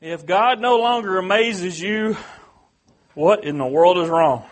If 0.00 0.24
God 0.24 0.60
no 0.60 0.78
longer 0.78 1.18
amazes 1.18 1.78
you, 1.78 2.16
what 3.12 3.44
in 3.44 3.58
the 3.58 3.66
world 3.66 3.98
is 3.98 4.08
wrong? 4.08 4.46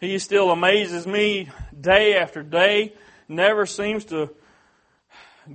He 0.00 0.20
still 0.20 0.52
amazes 0.52 1.04
me 1.04 1.48
day 1.78 2.16
after 2.16 2.44
day, 2.44 2.92
never 3.26 3.66
seems 3.66 4.04
to 4.06 4.30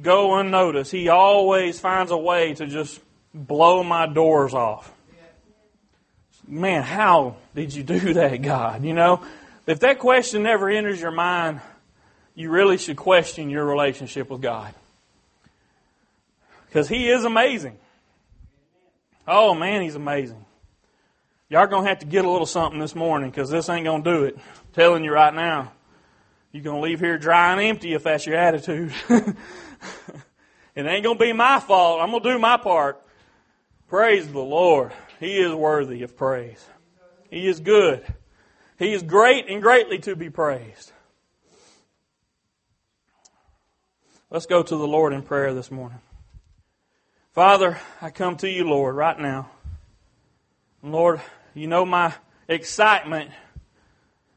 go 0.01 0.35
unnoticed. 0.35 0.91
He 0.91 1.07
always 1.07 1.79
finds 1.79 2.11
a 2.11 2.17
way 2.17 2.53
to 2.55 2.67
just 2.67 2.99
blow 3.33 3.81
my 3.81 4.07
doors 4.07 4.53
off. 4.53 4.91
Man, 6.45 6.83
how 6.83 7.37
did 7.55 7.73
you 7.73 7.83
do 7.83 8.13
that, 8.15 8.41
God? 8.41 8.83
You 8.83 8.93
know, 8.93 9.23
if 9.67 9.79
that 9.79 9.99
question 9.99 10.43
never 10.43 10.69
enters 10.69 10.99
your 10.99 11.11
mind, 11.11 11.61
you 12.35 12.49
really 12.49 12.77
should 12.77 12.97
question 12.97 13.49
your 13.49 13.63
relationship 13.63 14.29
with 14.29 14.41
God. 14.41 14.75
Because 16.67 16.89
He 16.89 17.09
is 17.09 17.23
amazing. 17.23 17.77
Oh 19.27 19.53
man, 19.53 19.81
he's 19.81 19.95
amazing. 19.95 20.45
Y'all 21.49 21.67
gonna 21.67 21.87
have 21.87 21.99
to 21.99 22.05
get 22.05 22.25
a 22.25 22.29
little 22.29 22.47
something 22.47 22.79
this 22.79 22.95
morning 22.95 23.29
because 23.29 23.49
this 23.49 23.69
ain't 23.69 23.85
gonna 23.85 24.03
do 24.03 24.23
it. 24.23 24.35
I'm 24.37 24.73
telling 24.73 25.03
you 25.03 25.13
right 25.13 25.33
now. 25.33 25.71
You're 26.51 26.63
gonna 26.63 26.81
leave 26.81 26.99
here 26.99 27.17
dry 27.17 27.51
and 27.51 27.61
empty 27.61 27.93
if 27.93 28.03
that's 28.03 28.25
your 28.25 28.35
attitude. 28.35 28.93
it 29.09 29.35
ain't 30.75 31.03
gonna 31.03 31.17
be 31.17 31.33
my 31.33 31.59
fault. 31.59 32.01
I'm 32.01 32.11
gonna 32.11 32.23
do 32.23 32.37
my 32.37 32.57
part. 32.57 33.01
Praise 33.87 34.27
the 34.31 34.39
Lord. 34.39 34.91
He 35.19 35.37
is 35.37 35.53
worthy 35.53 36.03
of 36.03 36.17
praise. 36.17 36.63
He 37.29 37.47
is 37.47 37.59
good. 37.59 38.05
He 38.77 38.93
is 38.93 39.03
great 39.03 39.49
and 39.49 39.61
greatly 39.61 39.99
to 39.99 40.15
be 40.15 40.29
praised. 40.29 40.91
Let's 44.29 44.47
go 44.47 44.63
to 44.63 44.75
the 44.75 44.87
Lord 44.87 45.13
in 45.13 45.21
prayer 45.21 45.53
this 45.53 45.69
morning. 45.69 45.99
Father, 47.33 47.79
I 47.99 48.11
come 48.11 48.37
to 48.37 48.49
you, 48.49 48.63
Lord, 48.63 48.95
right 48.95 49.19
now. 49.19 49.49
Lord, 50.83 51.19
you 51.55 51.65
know 51.65 51.83
my 51.83 52.13
excitement, 52.47 53.31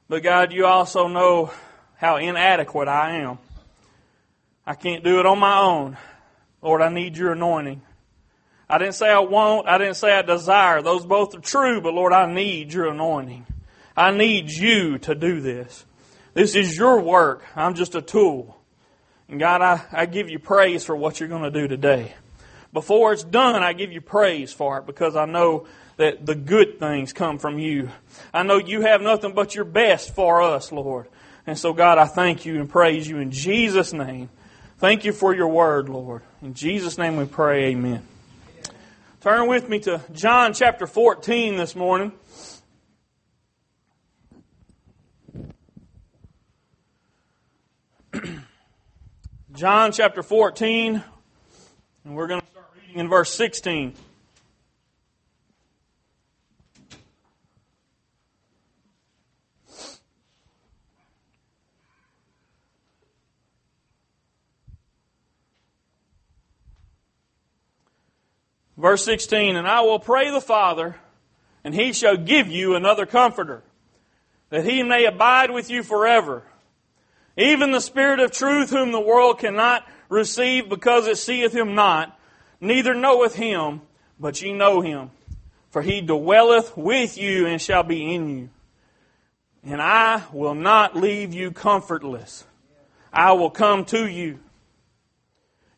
but 0.08 0.22
God, 0.22 0.50
you 0.50 0.64
also 0.64 1.06
know 1.06 1.52
how 1.98 2.16
inadequate 2.16 2.88
I 2.88 3.16
am. 3.16 3.36
I 4.64 4.72
can't 4.76 5.04
do 5.04 5.20
it 5.20 5.26
on 5.26 5.38
my 5.38 5.58
own. 5.58 5.98
Lord, 6.62 6.80
I 6.80 6.88
need 6.88 7.18
your 7.18 7.32
anointing. 7.32 7.82
I 8.66 8.78
didn't 8.78 8.94
say 8.94 9.10
I 9.10 9.18
want, 9.18 9.68
I 9.68 9.76
didn't 9.76 9.96
say 9.96 10.16
I 10.16 10.22
desire. 10.22 10.80
Those 10.80 11.04
both 11.04 11.34
are 11.34 11.40
true, 11.40 11.82
but 11.82 11.92
Lord, 11.92 12.14
I 12.14 12.32
need 12.32 12.72
your 12.72 12.86
anointing. 12.88 13.46
I 13.94 14.10
need 14.10 14.50
you 14.50 14.96
to 15.00 15.14
do 15.14 15.42
this. 15.42 15.84
This 16.32 16.54
is 16.54 16.78
your 16.78 17.02
work. 17.02 17.44
I'm 17.54 17.74
just 17.74 17.94
a 17.94 18.00
tool. 18.00 18.56
And 19.28 19.38
God, 19.38 19.60
I, 19.60 19.82
I 19.92 20.06
give 20.06 20.30
you 20.30 20.38
praise 20.38 20.82
for 20.82 20.96
what 20.96 21.20
you're 21.20 21.28
going 21.28 21.42
to 21.42 21.50
do 21.50 21.68
today. 21.68 22.14
Before 22.72 23.12
it's 23.12 23.24
done, 23.24 23.62
I 23.62 23.72
give 23.72 23.92
you 23.92 24.00
praise 24.00 24.52
for 24.52 24.78
it 24.78 24.86
because 24.86 25.16
I 25.16 25.24
know 25.24 25.66
that 25.96 26.26
the 26.26 26.34
good 26.34 26.78
things 26.78 27.12
come 27.12 27.38
from 27.38 27.58
you. 27.58 27.90
I 28.34 28.42
know 28.42 28.58
you 28.58 28.82
have 28.82 29.00
nothing 29.00 29.32
but 29.32 29.54
your 29.54 29.64
best 29.64 30.14
for 30.14 30.42
us, 30.42 30.70
Lord. 30.72 31.08
And 31.46 31.58
so, 31.58 31.72
God, 31.72 31.96
I 31.98 32.06
thank 32.06 32.44
you 32.44 32.60
and 32.60 32.68
praise 32.68 33.08
you 33.08 33.18
in 33.18 33.30
Jesus' 33.30 33.92
name. 33.92 34.28
Thank 34.78 35.04
you 35.04 35.12
for 35.12 35.34
your 35.34 35.48
word, 35.48 35.88
Lord. 35.88 36.22
In 36.42 36.52
Jesus' 36.54 36.98
name 36.98 37.16
we 37.16 37.24
pray, 37.24 37.66
amen. 37.66 38.06
Turn 39.20 39.48
with 39.48 39.68
me 39.68 39.78
to 39.80 40.02
John 40.12 40.52
chapter 40.52 40.86
14 40.86 41.56
this 41.56 41.74
morning. 41.74 42.12
John 49.54 49.92
chapter 49.92 50.22
14, 50.22 51.02
and 52.04 52.14
we're 52.14 52.26
going 52.26 52.40
to 52.40 52.46
in 52.98 53.08
verse 53.08 53.32
16. 53.34 53.94
Verse 68.78 69.04
16, 69.04 69.56
and 69.56 69.66
I 69.66 69.80
will 69.80 69.98
pray 69.98 70.30
the 70.30 70.40
Father, 70.40 70.96
and 71.64 71.74
he 71.74 71.92
shall 71.92 72.16
give 72.16 72.48
you 72.48 72.74
another 72.74 73.06
comforter, 73.06 73.62
that 74.50 74.64
he 74.64 74.82
may 74.82 75.06
abide 75.06 75.50
with 75.50 75.70
you 75.70 75.82
forever. 75.82 76.42
Even 77.38 77.72
the 77.72 77.80
Spirit 77.80 78.20
of 78.20 78.32
truth, 78.32 78.70
whom 78.70 78.92
the 78.92 79.00
world 79.00 79.38
cannot 79.38 79.86
receive 80.08 80.68
because 80.68 81.06
it 81.06 81.16
seeth 81.16 81.54
him 81.54 81.74
not, 81.74 82.15
neither 82.60 82.94
knoweth 82.94 83.34
him, 83.34 83.82
but 84.18 84.40
ye 84.40 84.52
know 84.52 84.80
him. 84.80 85.10
For 85.70 85.82
he 85.82 86.00
dwelleth 86.00 86.76
with 86.76 87.18
you 87.18 87.46
and 87.46 87.60
shall 87.60 87.82
be 87.82 88.14
in 88.14 88.28
you. 88.28 88.48
And 89.64 89.82
I 89.82 90.22
will 90.32 90.54
not 90.54 90.96
leave 90.96 91.34
you 91.34 91.50
comfortless. 91.50 92.44
I 93.12 93.32
will 93.32 93.50
come 93.50 93.84
to 93.86 94.06
you. 94.06 94.38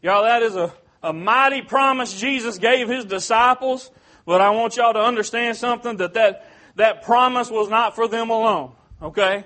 Y'all, 0.03 0.25
that 0.25 0.43
is 0.43 0.55
a, 0.55 0.73
a 1.03 1.13
mighty 1.13 1.63
promise 1.63 2.19
Jesus 2.19 2.59
gave 2.59 2.89
his 2.89 3.05
disciples. 3.05 3.91
But 4.27 4.41
I 4.41 4.51
want 4.51 4.77
y'all 4.77 4.93
to 4.93 5.01
understand 5.01 5.57
something 5.57 5.97
that 5.97 6.15
that, 6.15 6.47
that 6.77 7.03
promise 7.03 7.51
was 7.51 7.69
not 7.69 7.97
for 7.97 8.07
them 8.09 8.31
alone. 8.31 8.73
Okay? 9.01 9.45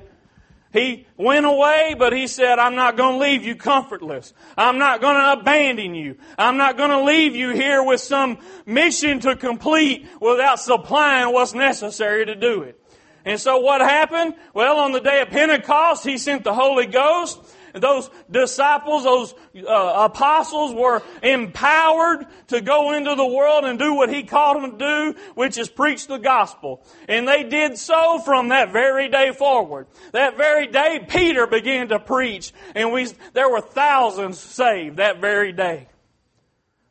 He 0.73 1.07
went 1.19 1.45
away, 1.45 1.95
but 1.99 2.15
he 2.15 2.27
said, 2.27 2.59
I'm 2.59 2.75
not 2.75 2.97
going 2.97 3.19
to 3.19 3.25
leave 3.25 3.45
you 3.45 3.55
comfortless. 3.55 4.33
I'm 4.57 4.79
not 4.79 5.03
going 5.03 5.17
to 5.17 5.41
abandon 5.41 5.95
you. 5.95 6.17
I'm 6.39 6.57
not 6.57 6.79
going 6.79 6.91
to 6.91 7.05
leave 7.05 7.37
you 7.37 7.51
here 7.51 7.83
with 7.83 8.01
some 8.01 8.39
mission 8.65 9.21
to 9.21 9.37
complete 9.37 10.07
without 10.21 10.61
supplying 10.61 11.33
what's 11.35 11.53
necessary 11.53 12.25
to 12.25 12.35
do 12.35 12.63
it. 12.63 12.81
And 13.25 13.39
so 13.39 13.59
what 13.59 13.83
happened? 13.83 14.35
Well, 14.55 14.79
on 14.79 14.93
the 14.93 15.01
day 15.01 15.21
of 15.21 15.29
Pentecost, 15.29 16.05
he 16.05 16.17
sent 16.17 16.43
the 16.43 16.55
Holy 16.55 16.87
Ghost 16.87 17.39
those 17.75 18.11
disciples, 18.31 19.05
those 19.05 19.35
uh, 19.67 20.09
apostles 20.11 20.75
were 20.75 21.03
empowered 21.23 22.27
to 22.49 22.61
go 22.61 22.93
into 22.93 23.15
the 23.15 23.27
world 23.27 23.65
and 23.65 23.79
do 23.79 23.95
what 23.95 24.13
he 24.13 24.25
called 24.25 24.63
them 24.63 24.73
to 24.73 24.79
do, 24.79 25.21
which 25.35 25.57
is 25.59 25.69
preach 25.69 26.07
the 26.07 26.19
gospel. 26.19 26.83
And 27.09 27.27
they 27.27 27.45
did 27.45 27.79
so 27.79 28.19
from 28.19 28.49
that 28.49 28.73
very 28.73 29.09
day 29.09 29.33
forward. 29.33 29.87
That 30.13 30.37
very 30.37 30.67
day, 30.67 31.05
Peter 31.09 31.47
began 31.47 31.89
to 31.89 31.99
preach, 31.99 32.53
and 32.75 32.93
we, 32.93 33.09
there 33.33 33.49
were 33.49 33.61
thousands 33.61 34.39
saved 34.39 34.99
that 34.99 35.21
very 35.21 35.53
day. 35.53 35.89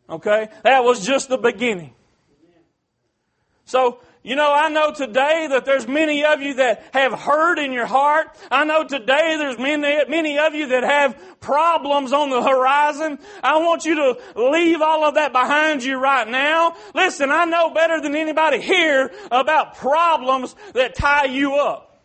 Okay? 0.09 0.49
That 0.63 0.83
was 0.83 1.05
just 1.05 1.29
the 1.29 1.37
beginning. 1.37 1.93
So, 3.65 3.99
you 4.23 4.35
know, 4.35 4.53
I 4.53 4.69
know 4.69 4.93
today 4.93 5.47
that 5.49 5.65
there's 5.65 5.87
many 5.87 6.23
of 6.23 6.41
you 6.41 6.53
that 6.55 6.83
have 6.93 7.11
hurt 7.11 7.57
in 7.57 7.73
your 7.73 7.87
heart. 7.87 8.27
I 8.51 8.65
know 8.65 8.83
today 8.83 9.35
there's 9.37 9.57
many, 9.57 10.05
many 10.07 10.37
of 10.37 10.53
you 10.53 10.67
that 10.67 10.83
have 10.83 11.39
problems 11.39 12.13
on 12.13 12.29
the 12.29 12.41
horizon. 12.41 13.17
I 13.41 13.57
want 13.57 13.85
you 13.85 13.95
to 13.95 14.17
leave 14.35 14.79
all 14.81 15.05
of 15.05 15.15
that 15.15 15.31
behind 15.31 15.83
you 15.83 15.97
right 15.97 16.27
now. 16.27 16.75
Listen, 16.93 17.31
I 17.31 17.45
know 17.45 17.71
better 17.71 17.99
than 17.99 18.15
anybody 18.15 18.61
here 18.61 19.11
about 19.31 19.77
problems 19.77 20.55
that 20.73 20.93
tie 20.93 21.25
you 21.25 21.55
up. 21.55 21.99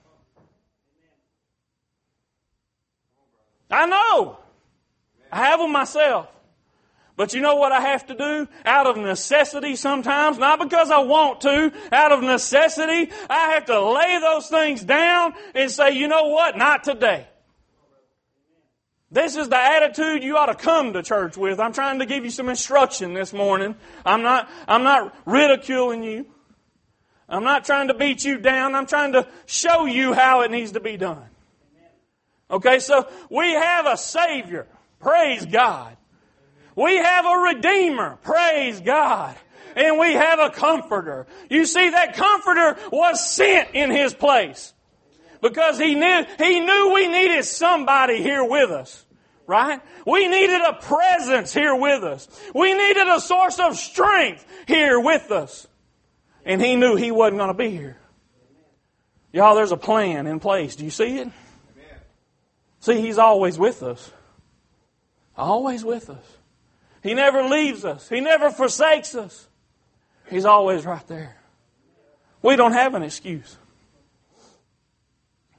I 3.70 3.84
know. 3.84 4.38
I 5.30 5.48
have 5.48 5.60
them 5.60 5.72
myself. 5.72 6.28
But 7.16 7.32
you 7.32 7.40
know 7.40 7.56
what 7.56 7.72
I 7.72 7.80
have 7.80 8.06
to 8.06 8.14
do? 8.14 8.46
Out 8.66 8.86
of 8.86 8.98
necessity 8.98 9.74
sometimes, 9.74 10.36
not 10.36 10.58
because 10.58 10.90
I 10.90 10.98
want 10.98 11.40
to, 11.42 11.72
out 11.90 12.12
of 12.12 12.22
necessity, 12.22 13.10
I 13.30 13.52
have 13.52 13.64
to 13.66 13.80
lay 13.80 14.18
those 14.20 14.48
things 14.48 14.84
down 14.84 15.32
and 15.54 15.70
say, 15.70 15.92
you 15.92 16.08
know 16.08 16.28
what? 16.28 16.58
Not 16.58 16.84
today. 16.84 17.26
This 19.10 19.36
is 19.36 19.48
the 19.48 19.56
attitude 19.56 20.22
you 20.22 20.36
ought 20.36 20.46
to 20.46 20.54
come 20.54 20.92
to 20.92 21.02
church 21.02 21.38
with. 21.38 21.58
I'm 21.58 21.72
trying 21.72 22.00
to 22.00 22.06
give 22.06 22.24
you 22.24 22.30
some 22.30 22.50
instruction 22.50 23.14
this 23.14 23.32
morning. 23.32 23.76
I'm 24.04 24.22
not, 24.22 24.50
I'm 24.68 24.82
not 24.82 25.16
ridiculing 25.24 26.02
you. 26.02 26.26
I'm 27.28 27.44
not 27.44 27.64
trying 27.64 27.88
to 27.88 27.94
beat 27.94 28.24
you 28.24 28.38
down. 28.38 28.74
I'm 28.74 28.86
trying 28.86 29.12
to 29.12 29.26
show 29.46 29.86
you 29.86 30.12
how 30.12 30.42
it 30.42 30.50
needs 30.50 30.72
to 30.72 30.80
be 30.80 30.96
done. 30.96 31.24
Okay, 32.50 32.78
so 32.78 33.08
we 33.30 33.52
have 33.52 33.86
a 33.86 33.96
Savior. 33.96 34.66
Praise 35.00 35.46
God. 35.46 35.96
We 36.76 36.96
have 36.98 37.24
a 37.24 37.38
Redeemer. 37.38 38.18
Praise 38.22 38.80
God. 38.80 39.34
And 39.74 39.98
we 39.98 40.12
have 40.12 40.38
a 40.38 40.50
Comforter. 40.50 41.26
You 41.50 41.66
see, 41.66 41.90
that 41.90 42.14
Comforter 42.14 42.76
was 42.92 43.28
sent 43.28 43.70
in 43.74 43.90
His 43.90 44.14
place. 44.14 44.72
Because 45.40 45.78
He 45.78 45.94
knew, 45.94 46.24
He 46.38 46.60
knew 46.60 46.92
we 46.94 47.08
needed 47.08 47.44
somebody 47.44 48.22
here 48.22 48.44
with 48.44 48.70
us. 48.70 49.04
Right? 49.46 49.80
We 50.06 50.28
needed 50.28 50.60
a 50.60 50.74
presence 50.74 51.52
here 51.52 51.74
with 51.74 52.04
us. 52.04 52.28
We 52.54 52.74
needed 52.74 53.06
a 53.08 53.20
source 53.20 53.58
of 53.58 53.76
strength 53.76 54.44
here 54.66 55.00
with 55.00 55.30
us. 55.30 55.66
And 56.44 56.60
He 56.60 56.76
knew 56.76 56.96
He 56.96 57.10
wasn't 57.10 57.38
going 57.38 57.48
to 57.48 57.54
be 57.54 57.70
here. 57.70 57.96
Y'all, 59.32 59.54
there's 59.54 59.72
a 59.72 59.76
plan 59.76 60.26
in 60.26 60.40
place. 60.40 60.76
Do 60.76 60.84
you 60.84 60.90
see 60.90 61.18
it? 61.18 61.28
See, 62.80 63.00
He's 63.00 63.18
always 63.18 63.58
with 63.58 63.82
us. 63.82 64.10
Always 65.36 65.84
with 65.84 66.08
us. 66.10 66.35
He 67.06 67.14
never 67.14 67.44
leaves 67.44 67.84
us. 67.84 68.08
He 68.08 68.20
never 68.20 68.50
forsakes 68.50 69.14
us. 69.14 69.46
He's 70.28 70.44
always 70.44 70.84
right 70.84 71.06
there. 71.06 71.36
We 72.42 72.56
don't 72.56 72.72
have 72.72 72.94
an 72.94 73.04
excuse. 73.04 73.56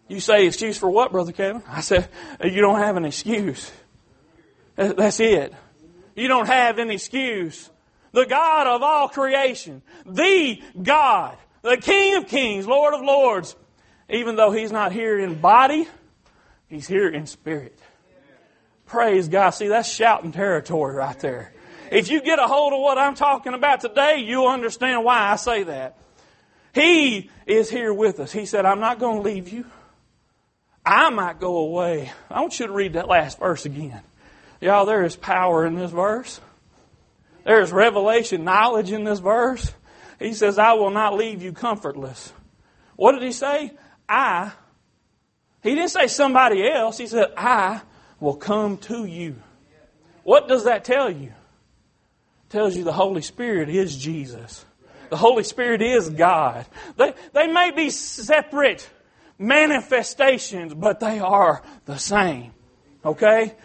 You 0.09 0.19
say, 0.19 0.45
excuse 0.45 0.77
for 0.77 0.89
what, 0.89 1.13
Brother 1.13 1.31
Kevin? 1.31 1.63
I 1.65 1.79
said, 1.79 2.09
you 2.43 2.59
don't 2.59 2.79
have 2.79 2.97
an 2.97 3.05
excuse. 3.05 3.71
That's 4.75 5.21
it. 5.21 5.53
You 6.17 6.27
don't 6.27 6.47
have 6.47 6.79
an 6.79 6.91
excuse. 6.91 7.69
The 8.11 8.25
God 8.25 8.67
of 8.67 8.83
all 8.83 9.07
creation, 9.07 9.83
the 10.05 10.61
God, 10.81 11.37
the 11.61 11.77
King 11.77 12.15
of 12.15 12.27
kings, 12.27 12.67
Lord 12.67 12.93
of 12.93 13.01
lords, 13.01 13.55
even 14.09 14.35
though 14.35 14.51
He's 14.51 14.73
not 14.73 14.91
here 14.91 15.17
in 15.17 15.39
body, 15.39 15.87
He's 16.67 16.87
here 16.87 17.07
in 17.07 17.25
spirit. 17.25 17.76
Praise 18.87 19.27
God. 19.27 19.51
See, 19.51 19.67
that's 19.67 19.89
shouting 19.89 20.31
territory 20.31 20.95
right 20.95 21.19
there. 21.19 21.53
If 21.91 22.09
you 22.09 22.21
get 22.21 22.39
a 22.39 22.47
hold 22.47 22.73
of 22.73 22.79
what 22.79 22.97
I'm 22.97 23.15
talking 23.15 23.53
about 23.53 23.81
today, 23.81 24.23
you'll 24.25 24.47
understand 24.47 25.03
why 25.03 25.31
I 25.31 25.35
say 25.35 25.63
that. 25.63 25.97
He 26.73 27.29
is 27.45 27.69
here 27.69 27.93
with 27.93 28.19
us. 28.19 28.31
He 28.31 28.45
said, 28.45 28.65
I'm 28.65 28.79
not 28.79 28.99
going 28.99 29.17
to 29.17 29.21
leave 29.21 29.49
you. 29.49 29.65
I 30.85 31.09
might 31.09 31.39
go 31.39 31.57
away. 31.57 32.11
I 32.29 32.39
want 32.41 32.59
you 32.59 32.67
to 32.67 32.73
read 32.73 32.93
that 32.93 33.07
last 33.07 33.39
verse 33.39 33.65
again. 33.65 34.01
Y'all, 34.61 34.85
there 34.85 35.03
is 35.03 35.15
power 35.15 35.65
in 35.65 35.75
this 35.75 35.91
verse. 35.91 36.39
There 37.43 37.61
is 37.61 37.71
revelation, 37.71 38.43
knowledge 38.43 38.91
in 38.91 39.03
this 39.03 39.19
verse. 39.19 39.71
He 40.19 40.33
says, 40.33 40.57
I 40.57 40.73
will 40.73 40.89
not 40.89 41.15
leave 41.15 41.41
you 41.41 41.51
comfortless. 41.51 42.31
What 42.95 43.13
did 43.13 43.23
he 43.23 43.31
say? 43.31 43.71
I. 44.07 44.51
He 45.61 45.75
didn't 45.75 45.91
say 45.91 46.07
somebody 46.07 46.67
else. 46.69 46.97
He 46.97 47.07
said, 47.07 47.33
I 47.37 47.81
will 48.19 48.35
come 48.35 48.77
to 48.77 49.05
you. 49.05 49.35
What 50.23 50.47
does 50.47 50.65
that 50.65 50.83
tell 50.83 51.09
you? 51.09 51.27
It 51.27 52.49
tells 52.49 52.75
you 52.75 52.83
the 52.83 52.93
Holy 52.93 53.21
Spirit 53.21 53.69
is 53.69 53.95
Jesus. 53.95 54.65
The 55.09 55.17
Holy 55.17 55.43
Spirit 55.43 55.81
is 55.81 56.09
God. 56.09 56.65
They, 56.97 57.13
they 57.33 57.47
may 57.47 57.71
be 57.71 57.89
separate 57.89 58.89
manifestations, 59.39 60.73
but 60.73 60.99
they 60.99 61.19
are 61.19 61.61
the 61.85 61.97
same. 61.97 62.51
Okay? 63.05 63.55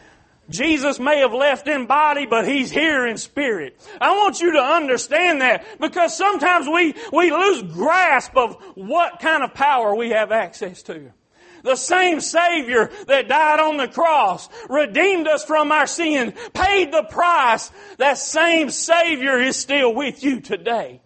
Jesus 0.50 0.98
may 0.98 1.20
have 1.20 1.32
left 1.32 1.66
in 1.66 1.86
body, 1.86 2.26
but 2.26 2.46
He's 2.46 2.70
here 2.70 3.06
in 3.06 3.16
spirit. 3.16 3.80
I 4.00 4.12
want 4.12 4.40
you 4.40 4.52
to 4.52 4.60
understand 4.60 5.40
that 5.40 5.64
because 5.80 6.16
sometimes 6.16 6.68
we, 6.68 6.94
we 7.12 7.32
lose 7.32 7.62
grasp 7.62 8.36
of 8.36 8.56
what 8.74 9.20
kind 9.20 9.42
of 9.42 9.54
power 9.54 9.94
we 9.94 10.10
have 10.10 10.30
access 10.30 10.82
to. 10.84 11.12
The 11.62 11.76
same 11.76 12.20
Savior 12.20 12.90
that 13.06 13.28
died 13.28 13.60
on 13.60 13.76
the 13.76 13.88
cross, 13.88 14.48
redeemed 14.68 15.28
us 15.28 15.44
from 15.44 15.72
our 15.72 15.86
sin, 15.86 16.34
paid 16.52 16.92
the 16.92 17.04
price, 17.04 17.70
that 17.98 18.18
same 18.18 18.70
Savior 18.70 19.38
is 19.38 19.56
still 19.56 19.94
with 19.94 20.22
you 20.22 20.40
today. 20.40 21.00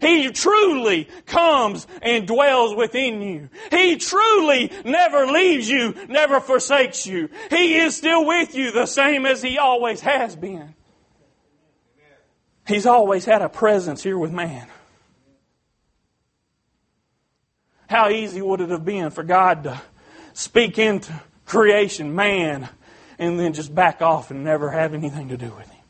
He 0.00 0.30
truly 0.30 1.08
comes 1.26 1.86
and 2.00 2.26
dwells 2.26 2.74
within 2.74 3.20
you. 3.20 3.50
He 3.70 3.96
truly 3.96 4.72
never 4.84 5.26
leaves 5.26 5.68
you, 5.68 5.94
never 6.08 6.40
forsakes 6.40 7.06
you. 7.06 7.28
He 7.50 7.76
is 7.76 7.96
still 7.96 8.24
with 8.26 8.54
you 8.54 8.72
the 8.72 8.86
same 8.86 9.26
as 9.26 9.42
He 9.42 9.58
always 9.58 10.00
has 10.00 10.36
been. 10.36 10.74
He's 12.66 12.86
always 12.86 13.24
had 13.24 13.42
a 13.42 13.48
presence 13.48 14.02
here 14.02 14.16
with 14.16 14.32
man. 14.32 14.68
How 17.90 18.08
easy 18.08 18.40
would 18.40 18.60
it 18.60 18.70
have 18.70 18.84
been 18.84 19.10
for 19.10 19.24
God 19.24 19.64
to 19.64 19.82
speak 20.32 20.78
into 20.78 21.12
creation, 21.44 22.14
man, 22.14 22.68
and 23.18 23.38
then 23.38 23.52
just 23.52 23.74
back 23.74 24.00
off 24.00 24.30
and 24.30 24.44
never 24.44 24.70
have 24.70 24.94
anything 24.94 25.30
to 25.30 25.36
do 25.36 25.46
with 25.46 25.68
him? 25.68 25.82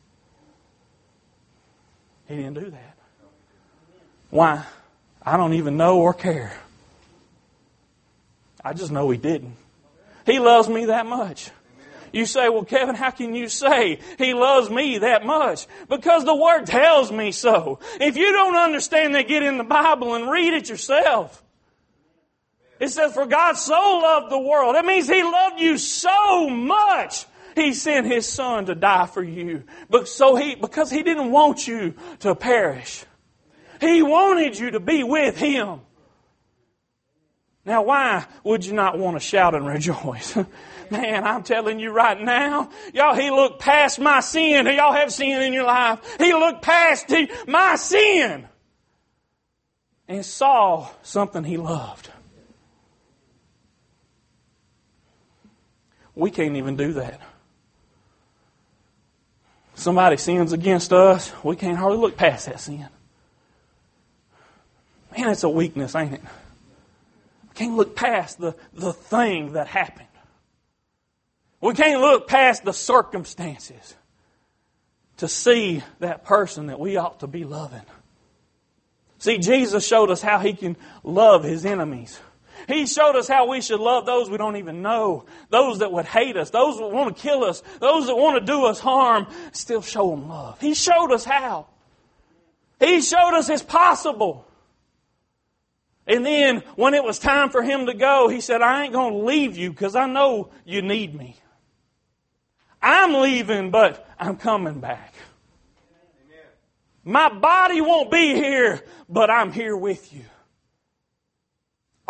He 2.27 2.37
didn't 2.37 2.55
do 2.55 2.71
that. 2.71 2.97
Why? 4.31 4.65
I 5.23 5.37
don't 5.37 5.53
even 5.53 5.77
know 5.77 5.99
or 5.99 6.15
care. 6.15 6.55
I 8.65 8.73
just 8.73 8.91
know 8.91 9.11
He 9.11 9.19
didn't. 9.19 9.57
He 10.25 10.39
loves 10.39 10.71
me 10.71 10.87
that 10.87 11.05
much. 11.05 11.51
You 12.15 12.25
say, 12.25 12.49
well, 12.49 12.65
Kevin, 12.65 12.95
how 12.95 13.11
can 13.11 13.35
you 13.35 13.49
say 13.49 13.99
He 14.17 14.33
loves 14.33 14.71
me 14.71 14.99
that 14.99 15.27
much? 15.27 15.67
Because 15.91 16.25
the 16.25 16.35
Word 16.35 16.65
tells 16.65 17.13
me 17.13 17.31
so. 17.33 17.79
If 18.01 18.17
you 18.17 18.33
don't 18.33 18.57
understand 18.57 19.15
that, 19.17 19.29
get 19.29 19.43
in 19.43 19.59
the 19.59 19.65
Bible 19.65 20.15
and 20.15 20.31
read 20.31 20.55
it 20.55 20.71
yourself. 20.71 21.43
It 22.81 22.89
says, 22.89 23.13
for 23.13 23.27
God 23.27 23.53
so 23.59 23.75
loved 23.75 24.33
the 24.33 24.39
world. 24.39 24.75
That 24.75 24.87
means 24.87 25.07
He 25.07 25.23
loved 25.23 25.61
you 25.61 25.77
so 25.77 26.49
much. 26.49 27.27
He 27.55 27.75
sent 27.75 28.07
His 28.07 28.27
Son 28.27 28.65
to 28.67 28.75
die 28.75 29.07
for 29.07 29.23
you. 29.23 29.65
But 29.91 30.09
so 30.09 30.35
He, 30.35 30.55
because 30.55 30.91
He 30.91 31.03
didn't 31.03 31.31
want 31.31 31.69
you 31.69 31.95
to 32.21 32.35
perish. 32.35 33.05
He 33.81 34.03
wanted 34.03 34.59
you 34.59 34.73
to 34.73 34.81
be 34.81 35.05
with 35.05 35.37
Him. 35.37 35.81
Now, 37.67 37.83
why 37.83 38.25
would 38.45 38.65
you 38.65 38.73
not 38.73 38.99
want 38.99 39.17
to 39.17 39.21
shout 39.21 39.55
and 39.55 39.67
rejoice? 39.67 40.35
Man, 40.91 41.25
I'm 41.25 41.43
telling 41.43 41.79
you 41.79 41.91
right 41.91 42.19
now, 42.19 42.71
y'all, 42.95 43.15
He 43.15 43.31
looked 43.31 43.61
past 43.61 44.01
my 44.01 44.21
sin. 44.21 44.67
Y'all 44.67 44.95
have 44.95 45.13
sin 45.13 45.43
in 45.43 45.53
your 45.53 45.65
life. 45.65 46.01
He 46.19 46.33
looked 46.33 46.63
past 46.63 47.13
my 47.47 47.77
sin 47.77 48.49
and 50.09 50.25
saw 50.25 50.89
something 51.03 51.45
He 51.45 51.59
loved. 51.59 52.11
We 56.21 56.31
can't 56.31 56.57
even 56.57 56.77
do 56.77 56.93
that. 56.93 57.19
Somebody 59.75 60.19
sins 60.19 60.53
against 60.53 60.93
us, 60.93 61.33
we 61.43 61.57
can't 61.57 61.79
hardly 61.79 61.97
look 61.97 62.19
past 62.19 62.45
that 62.45 62.61
sin. 62.61 62.87
Man, 65.17 65.31
it's 65.31 65.45
a 65.45 65.49
weakness, 65.49 65.95
ain't 65.95 66.13
it? 66.13 66.21
We 66.21 67.55
can't 67.55 67.75
look 67.75 67.97
past 67.97 68.39
the, 68.39 68.55
the 68.75 68.93
thing 68.93 69.55
that 69.55 69.67
happened. 69.67 70.09
We 71.63 71.73
can't 71.73 72.03
look 72.03 72.29
past 72.29 72.65
the 72.65 72.75
circumstances 72.75 73.95
to 75.17 75.27
see 75.27 75.83
that 76.01 76.27
person 76.27 76.67
that 76.67 76.79
we 76.79 76.99
ought 76.99 77.21
to 77.21 77.27
be 77.27 77.45
loving. 77.45 77.81
See, 79.21 79.39
Jesus 79.39 79.87
showed 79.87 80.11
us 80.11 80.21
how 80.21 80.39
He 80.39 80.53
can 80.53 80.77
love 81.03 81.45
His 81.45 81.65
enemies. 81.65 82.21
He 82.69 82.87
showed 82.87 83.17
us 83.17 83.29
how 83.29 83.49
we 83.49 83.61
should 83.61 83.81
love 83.81 84.07
those 84.07 84.31
we 84.31 84.39
don't 84.39 84.57
even 84.57 84.83
know, 84.83 85.27
those 85.49 85.79
that 85.79 85.93
would 85.93 86.07
hate 86.07 86.37
us, 86.37 86.51
those 86.51 86.79
that 86.79 86.89
want 86.89 87.17
to 87.17 87.23
kill 87.23 87.45
us, 87.45 87.63
those 87.81 88.07
that 88.07 88.17
want 88.17 88.39
to 88.39 88.45
do 88.45 88.65
us 88.67 88.81
harm, 88.81 89.27
still 89.53 89.83
show 89.83 90.11
them 90.11 90.29
love. 90.29 90.61
He 90.61 90.75
showed 90.75 91.13
us 91.13 91.25
how. 91.25 91.67
He 92.79 93.01
showed 93.01 93.37
us 93.37 93.49
it's 93.49 93.63
possible. 93.63 94.47
And 96.07 96.25
then 96.25 96.63
when 96.77 96.95
it 96.95 97.05
was 97.05 97.19
time 97.19 97.51
for 97.51 97.63
him 97.63 97.87
to 97.87 97.95
go, 97.95 98.29
he 98.29 98.41
said, 98.41 98.63
I 98.63 98.85
ain't 98.85 98.93
going 98.93 99.13
to 99.13 99.25
leave 99.25 99.57
you 99.57 99.71
because 99.71 99.95
I 99.95 100.07
know 100.07 100.51
you 100.65 100.83
need 100.83 101.15
me. 101.15 101.37
I'm 102.83 103.15
leaving, 103.15 103.71
but 103.71 104.09
I'm 104.19 104.37
coming 104.37 104.81
back. 104.81 105.15
My 107.05 107.29
body 107.29 107.81
won't 107.81 108.11
be 108.11 108.35
here, 108.35 108.83
but 109.09 109.31
I'm 109.31 109.53
here 109.53 109.77
with 109.77 110.13
you. 110.13 110.25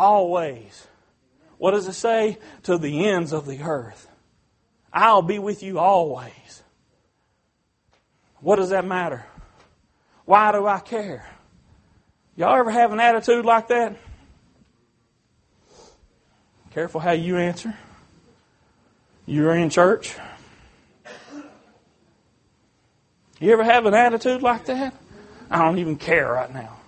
Always. 0.01 0.87
What 1.59 1.73
does 1.73 1.87
it 1.87 1.93
say? 1.93 2.39
To 2.63 2.79
the 2.79 3.07
ends 3.07 3.35
of 3.35 3.45
the 3.45 3.63
earth. 3.63 4.09
I'll 4.91 5.21
be 5.21 5.39
with 5.39 5.63
you 5.63 5.79
always. 5.79 6.63
What 8.41 8.57
does 8.57 8.71
that 8.71 8.87
matter? 8.87 9.27
Why 10.25 10.53
do 10.53 10.67
I 10.67 10.81
care? 10.81 11.29
Y'all 12.35 12.57
ever 12.57 12.71
have 12.71 12.93
an 12.93 13.01
attitude 13.01 13.45
like 13.45 13.69
that? 13.69 13.95
Careful 16.71 17.03
how 17.03 17.13
you 17.13 17.37
answer. 17.37 17.77
You're 19.27 19.55
in 19.55 19.69
church. 19.69 20.17
You 23.39 23.53
ever 23.53 23.65
have 23.65 23.85
an 23.85 23.93
attitude 23.93 24.41
like 24.41 24.65
that? 24.65 24.95
I 25.51 25.59
don't 25.59 25.79
even 25.79 25.97
care 25.97 26.33
right 26.33 26.53
now. 26.55 26.80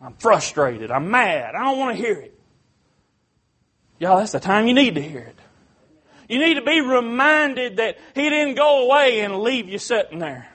I'm 0.00 0.14
frustrated. 0.14 0.90
I'm 0.90 1.10
mad. 1.10 1.54
I 1.54 1.64
don't 1.64 1.78
want 1.78 1.96
to 1.96 2.02
hear 2.02 2.14
it. 2.14 2.38
Y'all, 3.98 4.18
that's 4.18 4.32
the 4.32 4.40
time 4.40 4.66
you 4.66 4.74
need 4.74 4.94
to 4.94 5.02
hear 5.02 5.20
it. 5.20 5.36
You 6.28 6.38
need 6.38 6.54
to 6.54 6.62
be 6.62 6.80
reminded 6.80 7.78
that 7.78 7.98
He 8.14 8.28
didn't 8.28 8.54
go 8.54 8.84
away 8.84 9.20
and 9.20 9.38
leave 9.38 9.68
you 9.68 9.78
sitting 9.78 10.18
there. 10.18 10.48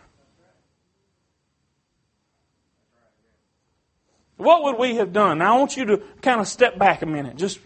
What 4.38 4.64
would 4.64 4.78
we 4.78 4.96
have 4.96 5.14
done? 5.14 5.40
Now 5.40 5.56
I 5.56 5.60
want 5.60 5.78
you 5.78 5.86
to 5.86 5.98
kind 6.22 6.40
of 6.40 6.48
step 6.48 6.78
back 6.78 7.02
a 7.02 7.06
minute. 7.06 7.38
Just 7.38 7.60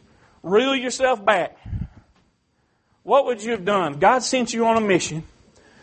reel 0.43 0.75
yourself 0.75 1.23
back. 1.23 1.57
What 3.03 3.25
would 3.25 3.43
you 3.43 3.51
have 3.51 3.65
done? 3.65 3.99
God 3.99 4.19
sent 4.19 4.53
you 4.53 4.65
on 4.65 4.77
a 4.77 4.81
mission. 4.81 5.23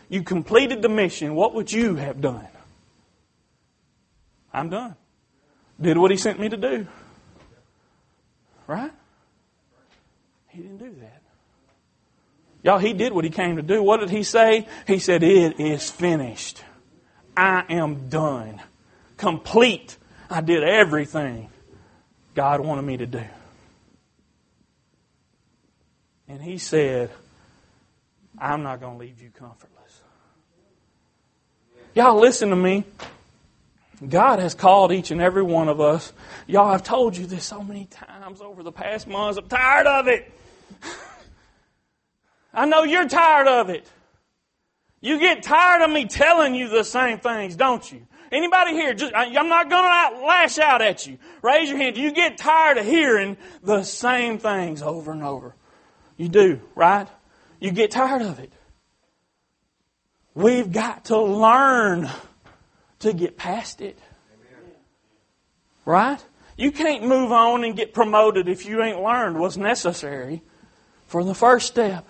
You 0.09 0.23
completed 0.23 0.81
the 0.81 0.89
mission. 0.89 1.35
What 1.35 1.55
would 1.55 1.71
you 1.71 1.95
have 1.95 2.21
done? 2.21 2.47
I'm 4.53 4.69
done. 4.69 4.95
Did 5.79 5.97
what 5.97 6.11
He 6.11 6.17
sent 6.17 6.39
me 6.39 6.49
to 6.49 6.57
do. 6.57 6.87
Right? 8.67 8.91
He 10.47 10.61
didn't 10.61 10.77
do 10.77 10.95
that. 11.01 11.21
Y'all, 12.63 12.79
He 12.79 12.93
did 12.93 13.13
what 13.13 13.23
He 13.23 13.29
came 13.29 13.57
to 13.57 13.61
do. 13.61 13.83
What 13.83 13.99
did 13.99 14.09
He 14.09 14.23
say? 14.23 14.67
He 14.87 14.99
said, 14.99 15.23
It 15.23 15.59
is 15.59 15.89
finished. 15.91 16.63
I 17.37 17.65
am 17.69 18.09
done. 18.09 18.61
complete. 19.17 19.97
I 20.29 20.41
did 20.41 20.63
everything 20.63 21.49
God 22.33 22.59
wanted 22.61 22.81
me 22.81 22.97
to 22.97 23.05
do. 23.05 23.23
And 26.27 26.41
he 26.41 26.57
said, 26.57 27.11
I'm 28.37 28.63
not 28.63 28.79
going 28.79 28.93
to 28.93 28.99
leave 28.99 29.21
you 29.21 29.29
comfortless. 29.29 30.01
Y'all 31.93 32.19
listen 32.19 32.49
to 32.49 32.55
me. 32.55 32.83
God 34.07 34.39
has 34.39 34.53
called 34.53 34.91
each 34.91 35.11
and 35.11 35.21
every 35.21 35.43
one 35.43 35.69
of 35.69 35.79
us. 35.79 36.11
Y'all, 36.47 36.69
I've 36.69 36.83
told 36.83 37.15
you 37.15 37.25
this 37.25 37.45
so 37.45 37.63
many 37.63 37.85
times 37.85 38.41
over 38.41 38.63
the 38.63 38.71
past 38.71 39.07
months. 39.07 39.37
I'm 39.37 39.47
tired 39.47 39.87
of 39.87 40.07
it. 40.07 40.31
I 42.53 42.65
know 42.65 42.83
you're 42.83 43.07
tired 43.07 43.47
of 43.47 43.69
it. 43.69 43.85
You 45.01 45.19
get 45.19 45.43
tired 45.43 45.81
of 45.81 45.91
me 45.91 46.05
telling 46.05 46.55
you 46.55 46.67
the 46.67 46.83
same 46.83 47.19
things, 47.19 47.55
don't 47.55 47.89
you? 47.91 48.07
Anybody 48.31 48.71
here? 48.71 48.93
Just, 48.93 49.13
I'm 49.15 49.49
not 49.49 49.69
going 49.69 49.83
to 49.83 50.25
lash 50.25 50.57
out 50.57 50.81
at 50.81 51.05
you. 51.05 51.17
Raise 51.41 51.69
your 51.69 51.77
hand. 51.77 51.95
You 51.95 52.11
get 52.11 52.37
tired 52.37 52.77
of 52.77 52.85
hearing 52.85 53.37
the 53.63 53.83
same 53.83 54.39
things 54.39 54.81
over 54.81 55.11
and 55.11 55.23
over? 55.23 55.55
You 56.17 56.27
do, 56.27 56.59
right? 56.73 57.07
You 57.59 57.71
get 57.71 57.91
tired 57.91 58.23
of 58.23 58.39
it. 58.39 58.51
We've 60.33 60.71
got 60.71 61.05
to 61.05 61.21
learn 61.21 62.09
to 63.05 63.13
get 63.13 63.37
past 63.37 63.81
it. 63.81 63.97
Right? 65.85 66.23
You 66.57 66.71
can't 66.71 67.03
move 67.03 67.31
on 67.31 67.63
and 67.63 67.75
get 67.75 67.93
promoted 67.93 68.47
if 68.47 68.65
you 68.65 68.81
ain't 68.81 68.99
learned 68.99 69.39
what's 69.39 69.57
necessary 69.57 70.41
for 71.05 71.23
the 71.23 71.35
first 71.35 71.67
step. 71.67 72.07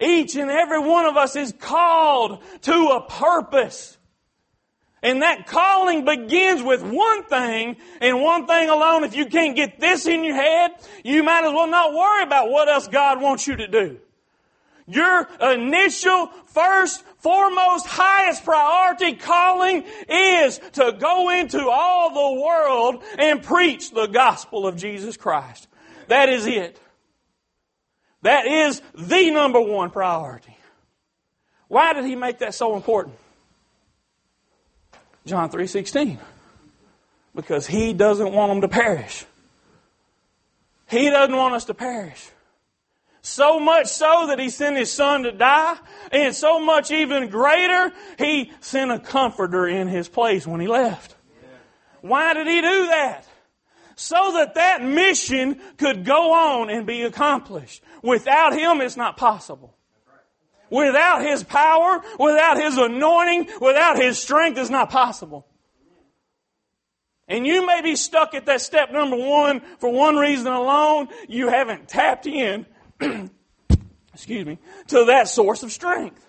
Each 0.00 0.34
and 0.34 0.50
every 0.50 0.80
one 0.80 1.06
of 1.06 1.16
us 1.16 1.36
is 1.36 1.52
called 1.52 2.42
to 2.62 2.72
a 2.72 3.06
purpose. 3.08 3.96
And 5.00 5.22
that 5.22 5.46
calling 5.46 6.04
begins 6.04 6.62
with 6.62 6.82
one 6.82 7.24
thing 7.24 7.76
and 8.00 8.20
one 8.20 8.46
thing 8.46 8.68
alone. 8.68 9.04
If 9.04 9.14
you 9.14 9.26
can't 9.26 9.54
get 9.54 9.78
this 9.78 10.06
in 10.06 10.24
your 10.24 10.34
head, 10.34 10.72
you 11.04 11.22
might 11.22 11.44
as 11.44 11.52
well 11.52 11.68
not 11.68 11.94
worry 11.94 12.24
about 12.24 12.50
what 12.50 12.68
else 12.68 12.88
God 12.88 13.20
wants 13.20 13.46
you 13.46 13.56
to 13.56 13.68
do. 13.68 14.00
Your 14.86 15.28
initial, 15.40 16.26
first, 16.46 17.04
foremost, 17.18 17.86
highest 17.86 18.44
priority 18.44 19.14
calling 19.14 19.84
is 20.08 20.58
to 20.72 20.96
go 20.98 21.30
into 21.30 21.68
all 21.68 22.10
the 22.10 22.42
world 22.42 23.02
and 23.18 23.42
preach 23.42 23.92
the 23.92 24.06
gospel 24.06 24.66
of 24.66 24.76
Jesus 24.76 25.16
Christ. 25.16 25.68
That 26.08 26.28
is 26.28 26.46
it. 26.46 26.80
That 28.22 28.46
is 28.46 28.82
the 28.94 29.30
number 29.30 29.60
one 29.60 29.90
priority. 29.90 30.56
Why 31.68 31.92
did 31.92 32.04
he 32.04 32.16
make 32.16 32.38
that 32.38 32.54
so 32.54 32.76
important? 32.76 33.16
John 35.24 35.48
3:16. 35.48 36.18
Because 37.34 37.66
he 37.66 37.92
doesn't 37.92 38.32
want 38.32 38.50
them 38.50 38.60
to 38.60 38.68
perish. 38.68 39.24
He 40.88 41.08
doesn't 41.08 41.34
want 41.34 41.54
us 41.54 41.64
to 41.66 41.74
perish. 41.74 42.28
So 43.22 43.60
much 43.60 43.86
so 43.86 44.26
that 44.26 44.40
he 44.40 44.50
sent 44.50 44.76
his 44.76 44.92
son 44.92 45.22
to 45.22 45.32
die, 45.32 45.76
and 46.10 46.34
so 46.34 46.58
much 46.58 46.90
even 46.90 47.28
greater, 47.28 47.92
he 48.18 48.50
sent 48.60 48.90
a 48.90 48.98
comforter 48.98 49.66
in 49.66 49.86
his 49.86 50.08
place 50.08 50.44
when 50.44 50.60
he 50.60 50.66
left. 50.66 51.14
Why 52.00 52.34
did 52.34 52.48
he 52.48 52.60
do 52.60 52.86
that? 52.88 53.24
So 53.94 54.32
that 54.32 54.54
that 54.54 54.82
mission 54.82 55.60
could 55.76 56.04
go 56.04 56.32
on 56.32 56.68
and 56.68 56.84
be 56.84 57.02
accomplished. 57.02 57.84
Without 58.02 58.54
him, 58.54 58.80
it's 58.80 58.96
not 58.96 59.16
possible. 59.16 59.76
Without 60.68 61.22
his 61.22 61.44
power, 61.44 62.02
without 62.18 62.56
his 62.56 62.76
anointing, 62.76 63.48
without 63.60 63.98
his 63.98 64.18
strength, 64.18 64.58
it's 64.58 64.70
not 64.70 64.90
possible. 64.90 65.46
And 67.28 67.46
you 67.46 67.64
may 67.64 67.82
be 67.82 67.94
stuck 67.94 68.34
at 68.34 68.46
that 68.46 68.62
step 68.62 68.90
number 68.90 69.16
one 69.16 69.60
for 69.78 69.90
one 69.90 70.16
reason 70.16 70.52
alone. 70.52 71.08
You 71.28 71.48
haven't 71.48 71.88
tapped 71.88 72.26
in, 72.26 72.66
excuse 74.14 74.46
me, 74.46 74.58
to 74.88 75.04
that 75.06 75.28
source 75.28 75.62
of 75.62 75.72
strength. 75.72 76.24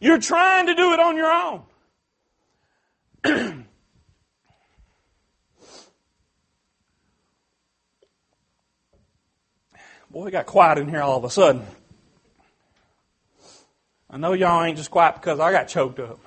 You're 0.00 0.18
trying 0.18 0.66
to 0.66 0.74
do 0.74 0.92
it 0.92 1.00
on 1.00 1.16
your 1.16 1.30
own. 1.30 1.62
Boy, 10.10 10.26
it 10.26 10.30
got 10.32 10.46
quiet 10.46 10.78
in 10.78 10.88
here 10.88 11.02
all 11.02 11.18
of 11.18 11.24
a 11.24 11.30
sudden. 11.30 11.64
I 14.08 14.16
know 14.16 14.32
y'all 14.32 14.64
ain't 14.64 14.76
just 14.76 14.90
quiet 14.90 15.14
because 15.14 15.38
I 15.38 15.52
got 15.52 15.68
choked 15.68 16.00
up. 16.00 16.18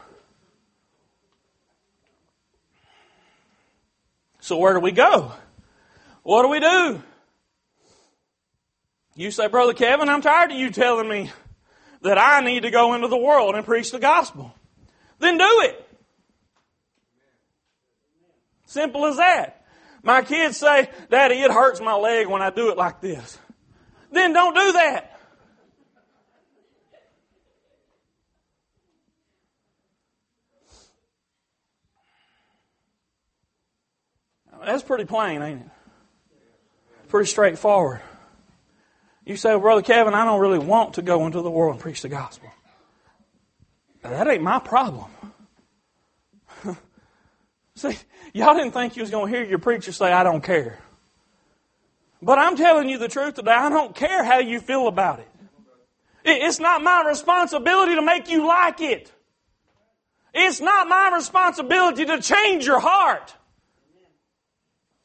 So 4.40 4.58
where 4.58 4.74
do 4.74 4.80
we 4.80 4.92
go? 4.92 5.32
What 6.22 6.44
do 6.44 6.50
we 6.50 6.60
do? 6.60 7.04
You 9.16 9.30
say, 9.32 9.48
Brother 9.48 9.74
Kevin, 9.74 10.10
I'm 10.10 10.22
tired 10.22 10.52
of 10.52 10.58
you 10.58 10.72
telling 10.72 11.08
me 11.08 11.32
that 12.02 12.18
I 12.18 12.42
need 12.42 12.64
to 12.64 12.72
go 12.72 12.94
into 12.94 13.08
the 13.08 13.18
world 13.18 13.56
and 13.56 13.66
preach 13.66 13.92
the 13.92 14.00
gospel. 14.00 14.54
Then 15.20 15.38
do 15.38 15.62
it. 15.64 15.90
Simple 18.66 19.06
as 19.06 19.18
that. 19.18 19.66
My 20.02 20.22
kids 20.22 20.58
say, 20.58 20.90
Daddy, 21.10 21.36
it 21.36 21.52
hurts 21.52 21.80
my 21.80 21.94
leg 21.94 22.28
when 22.28 22.42
I 22.42 22.50
do 22.50 22.72
it 22.72 22.78
like 22.78 23.02
this. 23.02 23.38
Then 24.12 24.34
don't 24.34 24.56
do 24.56 24.72
that. 24.74 25.10
That's 34.66 34.84
pretty 34.84 35.06
plain, 35.06 35.42
ain't 35.42 35.62
it? 35.62 35.68
Pretty 37.10 37.30
straightforward. 37.30 38.02
You 39.26 39.38
say, 39.38 39.52
well, 39.52 39.60
Brother 39.60 39.82
Kevin, 39.82 40.14
I 40.14 40.26
don't 40.26 40.42
really 40.42 40.60
want 40.60 40.96
to 40.96 41.02
go 41.02 41.26
into 41.26 41.42
the 41.42 41.50
world 41.50 41.76
and 41.76 41.82
preach 41.82 42.02
the 42.02 42.10
gospel. 42.10 42.50
That 44.02 44.28
ain't 44.28 44.44
my 44.44 44.60
problem. 44.60 45.10
See, 47.76 47.98
y'all 48.34 48.54
didn't 48.54 48.72
think 48.72 48.98
you 48.98 49.02
was 49.02 49.10
going 49.10 49.32
to 49.32 49.38
hear 49.38 49.48
your 49.48 49.60
preacher 49.60 49.94
say, 49.94 50.12
I 50.12 50.24
don't 50.24 50.44
care. 50.44 50.80
But 52.22 52.38
I'm 52.38 52.58
telling 52.58 52.90
you 52.90 52.98
the 52.98 53.08
truth 53.08 53.36
today. 53.36 53.52
I 53.52 53.70
don't 53.70 53.96
care 53.96 54.24
how 54.24 54.40
you 54.40 54.60
feel 54.60 54.88
about 54.88 55.20
it. 55.20 55.28
It's 56.26 56.60
not 56.60 56.82
my 56.82 57.04
responsibility 57.08 57.96
to 57.96 58.02
make 58.02 58.30
you 58.30 58.48
like 58.48 58.80
it. 58.82 59.12
It's 60.34 60.62
not 60.62 60.88
my 60.88 61.12
responsibility 61.16 62.06
to 62.06 62.22
change 62.22 62.66
your 62.66 62.80
heart. 62.80 63.34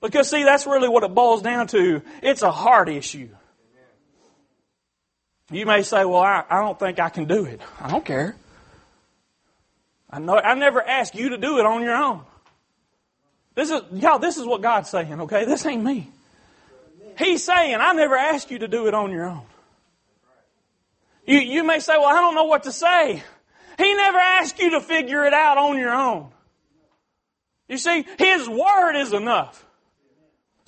Because 0.01 0.31
see, 0.31 0.45
that's 0.45 0.67
really 0.67 0.89
what 0.89 1.03
it 1.03 1.13
boils 1.13 1.43
down 1.43 1.67
to. 1.69 2.03
It's 2.23 2.43
a 2.43 2.53
heart 2.53 2.89
issue. 2.89 3.29
You 5.51 5.65
may 5.65 5.83
say, 5.83 6.05
well, 6.05 6.21
I, 6.21 6.45
I 6.49 6.61
don't 6.61 6.79
think 6.79 7.01
I 7.01 7.09
can 7.09 7.25
do 7.25 7.45
it. 7.45 7.61
I 7.81 7.91
don't 7.91 8.05
care. 8.05 8.37
I 10.11 10.19
know, 10.19 10.39
I 10.39 10.55
never 10.55 10.83
asked 10.83 11.15
you 11.15 11.31
to 11.31 11.39
do 11.39 11.59
it 11.59 11.67
on 11.67 11.83
your 11.83 11.97
own. 11.97 12.23
This 13.55 13.71
is, 13.71 13.81
y'all, 13.93 14.19
this 14.19 14.37
is 14.37 14.47
what 14.47 14.63
God's 14.63 14.89
saying, 14.89 15.21
okay? 15.23 15.45
This 15.45 15.67
ain't 15.67 15.83
me. 15.83 16.11
He's 17.19 17.45
saying, 17.45 17.77
I 17.81 17.93
never 17.93 18.17
asked 18.17 18.51
you 18.51 18.61
to 18.61 18.69
do 18.69 18.87
it 18.87 18.95
on 18.95 19.11
your 19.11 19.27
own. 19.27 19.43
You, 21.27 21.39
you 21.41 21.65
may 21.65 21.81
say, 21.81 21.97
well, 21.99 22.07
I 22.07 22.21
don't 22.21 22.35
know 22.35 22.45
what 22.45 22.63
to 22.63 22.73
say. 22.73 23.23
He 23.77 23.95
never 23.95 24.19
asked 24.19 24.59
you 24.59 24.71
to 24.71 24.81
figure 24.81 25.25
it 25.25 25.35
out 25.35 25.59
on 25.59 25.79
your 25.79 25.93
own. 25.93 26.31
You 27.69 27.79
see, 27.79 28.07
His 28.19 28.49
Word 28.49 28.97
is 28.97 29.13
enough. 29.13 29.65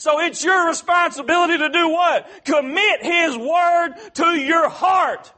So 0.00 0.18
it's 0.18 0.42
your 0.42 0.66
responsibility 0.66 1.58
to 1.58 1.68
do 1.68 1.90
what? 1.90 2.26
Commit 2.46 3.02
His 3.02 3.36
Word 3.36 3.90
to 4.14 4.28
your 4.28 4.66
heart. 4.70 5.30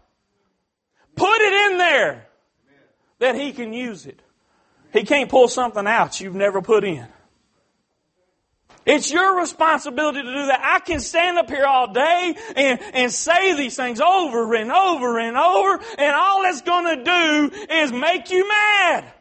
Put 1.16 1.40
it 1.40 1.72
in 1.72 1.78
there 1.78 2.28
that 3.18 3.34
He 3.34 3.52
can 3.52 3.72
use 3.72 4.06
it. 4.06 4.22
He 4.92 5.02
can't 5.02 5.28
pull 5.28 5.48
something 5.48 5.84
out 5.84 6.20
you've 6.20 6.36
never 6.36 6.62
put 6.62 6.84
in. 6.84 7.08
It's 8.86 9.12
your 9.12 9.40
responsibility 9.40 10.22
to 10.22 10.32
do 10.32 10.46
that. 10.46 10.60
I 10.62 10.78
can 10.78 11.00
stand 11.00 11.38
up 11.38 11.50
here 11.50 11.66
all 11.66 11.92
day 11.92 12.36
and, 12.54 12.78
and 12.94 13.12
say 13.12 13.54
these 13.54 13.74
things 13.74 14.00
over 14.00 14.54
and 14.54 14.70
over 14.70 15.18
and 15.18 15.36
over, 15.36 15.84
and 15.98 16.14
all 16.14 16.44
it's 16.44 16.62
going 16.62 16.98
to 16.98 17.02
do 17.02 17.56
is 17.68 17.92
make 17.92 18.30
you 18.30 18.46
mad 18.46 19.12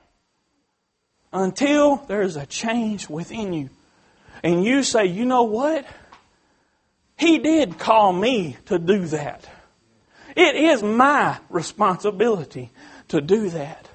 until 1.34 1.96
there's 1.96 2.36
a 2.36 2.46
change 2.46 3.10
within 3.10 3.54
you 3.54 3.72
and 4.44 4.64
you 4.64 4.84
say, 4.84 5.06
you 5.06 5.26
know 5.26 5.44
what? 5.44 5.86
He 7.18 7.38
did 7.38 7.78
call 7.78 8.14
me 8.14 8.58
to 8.66 8.80
do 8.80 9.06
that. 9.08 9.48
It 10.36 10.56
is 10.56 10.82
my 10.82 11.38
responsibility 11.50 12.72
to 13.10 13.22
do 13.22 13.50
that. 13.50 13.88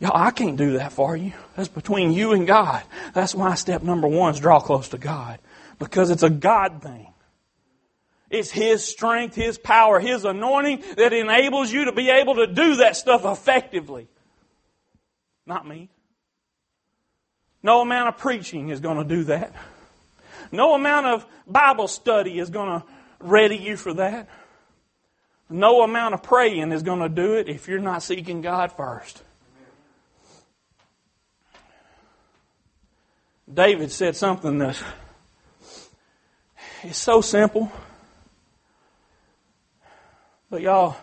Y'all, 0.00 0.16
I 0.16 0.30
can't 0.30 0.56
do 0.56 0.78
that 0.78 0.92
for 0.92 1.14
you. 1.14 1.32
That's 1.56 1.68
between 1.68 2.12
you 2.12 2.32
and 2.32 2.46
God. 2.46 2.82
That's 3.12 3.34
why 3.34 3.54
step 3.54 3.82
number 3.82 4.08
one 4.08 4.34
is 4.34 4.40
draw 4.40 4.58
close 4.58 4.88
to 4.88 4.98
God. 4.98 5.38
Because 5.78 6.10
it's 6.10 6.22
a 6.22 6.30
God 6.30 6.82
thing. 6.82 7.06
It's 8.30 8.50
His 8.50 8.82
strength, 8.82 9.34
His 9.34 9.58
power, 9.58 10.00
His 10.00 10.24
anointing 10.24 10.82
that 10.96 11.12
enables 11.12 11.70
you 11.70 11.84
to 11.86 11.92
be 11.92 12.08
able 12.08 12.36
to 12.36 12.46
do 12.46 12.76
that 12.76 12.96
stuff 12.96 13.24
effectively. 13.24 14.08
Not 15.46 15.68
me. 15.68 15.90
No 17.62 17.80
amount 17.80 18.08
of 18.08 18.18
preaching 18.18 18.70
is 18.70 18.80
going 18.80 18.96
to 18.96 19.04
do 19.04 19.24
that. 19.24 19.52
No 20.50 20.74
amount 20.74 21.06
of 21.06 21.26
Bible 21.46 21.88
study 21.88 22.38
is 22.38 22.50
going 22.50 22.80
to 22.80 22.86
ready 23.20 23.56
you 23.56 23.76
for 23.76 23.94
that. 23.94 24.28
No 25.48 25.82
amount 25.82 26.14
of 26.14 26.22
praying 26.22 26.72
is 26.72 26.82
going 26.82 27.00
to 27.00 27.08
do 27.08 27.34
it 27.34 27.48
if 27.48 27.68
you're 27.68 27.80
not 27.80 28.02
seeking 28.02 28.40
God 28.40 28.72
first. 28.72 29.22
David 33.52 33.90
said 33.90 34.14
something 34.14 34.58
that 34.58 34.80
is 36.84 36.96
so 36.96 37.20
simple. 37.20 37.70
But 40.48 40.62
y'all, 40.62 40.96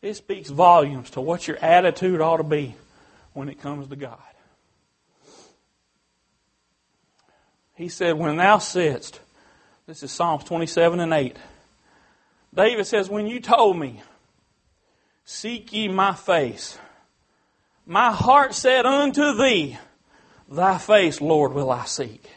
it 0.00 0.14
speaks 0.14 0.50
volumes 0.50 1.10
to 1.10 1.20
what 1.20 1.48
your 1.48 1.56
attitude 1.58 2.20
ought 2.20 2.36
to 2.38 2.44
be 2.44 2.74
when 3.32 3.48
it 3.48 3.60
comes 3.60 3.88
to 3.88 3.96
God. 3.96 4.18
He 7.74 7.88
said, 7.88 8.14
When 8.14 8.36
thou 8.36 8.58
sittest, 8.58 9.20
this 9.86 10.02
is 10.02 10.12
Psalms 10.12 10.44
27 10.44 11.00
and 11.00 11.12
8. 11.12 11.36
David 12.54 12.86
says, 12.86 13.08
When 13.08 13.26
you 13.26 13.40
told 13.40 13.78
me, 13.78 14.02
Seek 15.24 15.72
ye 15.72 15.88
my 15.88 16.14
face, 16.14 16.78
my 17.86 18.12
heart 18.12 18.54
said 18.54 18.86
unto 18.86 19.34
thee, 19.34 19.78
Thy 20.48 20.78
face, 20.78 21.20
Lord, 21.20 21.52
will 21.52 21.70
I 21.70 21.84
seek. 21.86 22.30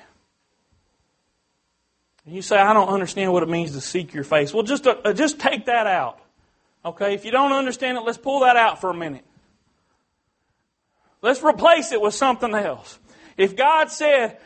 And 2.25 2.35
you 2.35 2.41
say, 2.41 2.57
I 2.57 2.73
don't 2.73 2.89
understand 2.89 3.31
what 3.31 3.43
it 3.43 3.49
means 3.49 3.71
to 3.71 3.81
seek 3.81 4.13
your 4.13 4.23
face. 4.23 4.53
Well, 4.53 4.63
just, 4.63 4.87
uh, 4.87 5.13
just 5.13 5.39
take 5.39 5.65
that 5.65 5.87
out. 5.87 6.19
Okay? 6.83 7.13
If 7.13 7.25
you 7.25 7.31
don't 7.31 7.53
understand 7.53 7.97
it, 7.97 8.01
let's 8.01 8.17
pull 8.17 8.41
that 8.41 8.57
out 8.57 8.81
for 8.81 8.89
a 8.89 8.93
minute. 8.93 9.25
Let's 11.21 11.41
replace 11.41 11.91
it 11.91 12.01
with 12.01 12.13
something 12.13 12.53
else. 12.53 12.99
If 13.37 13.55
God 13.55 13.91
said, 13.91 14.37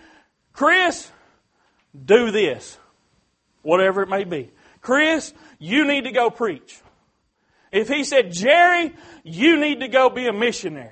Chris, 0.54 1.10
do 2.06 2.32
this, 2.32 2.78
whatever 3.62 4.04
it 4.04 4.10
may 4.10 4.24
be. 4.24 4.52
Chris, 4.82 5.34
you 5.60 5.86
need 5.86 6.06
to 6.06 6.12
go 6.12 6.30
preach. 6.30 6.80
If 7.72 7.88
he 7.88 8.04
said, 8.04 8.34
Jerry, 8.34 8.94
you 9.24 9.60
need 9.60 9.80
to 9.80 9.88
go 9.88 10.10
be 10.10 10.28
a 10.28 10.34
missionary. 10.34 10.90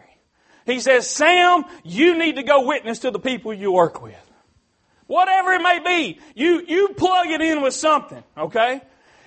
He 0.66 0.80
says, 0.80 1.10
Sam, 1.10 1.66
you 1.84 2.18
need 2.18 2.36
to 2.36 2.44
go 2.44 2.66
witness 2.66 3.00
to 3.00 3.12
the 3.12 3.20
people 3.20 3.54
you 3.54 3.72
work 3.72 4.02
with. 4.02 4.16
Whatever 5.08 5.54
it 5.54 5.62
may 5.62 5.80
be, 5.80 6.20
you, 6.36 6.64
you 6.68 6.90
plug 6.90 7.28
it 7.28 7.42
in 7.42 7.62
with 7.62 7.74
something, 7.74 8.24
okay? 8.38 8.82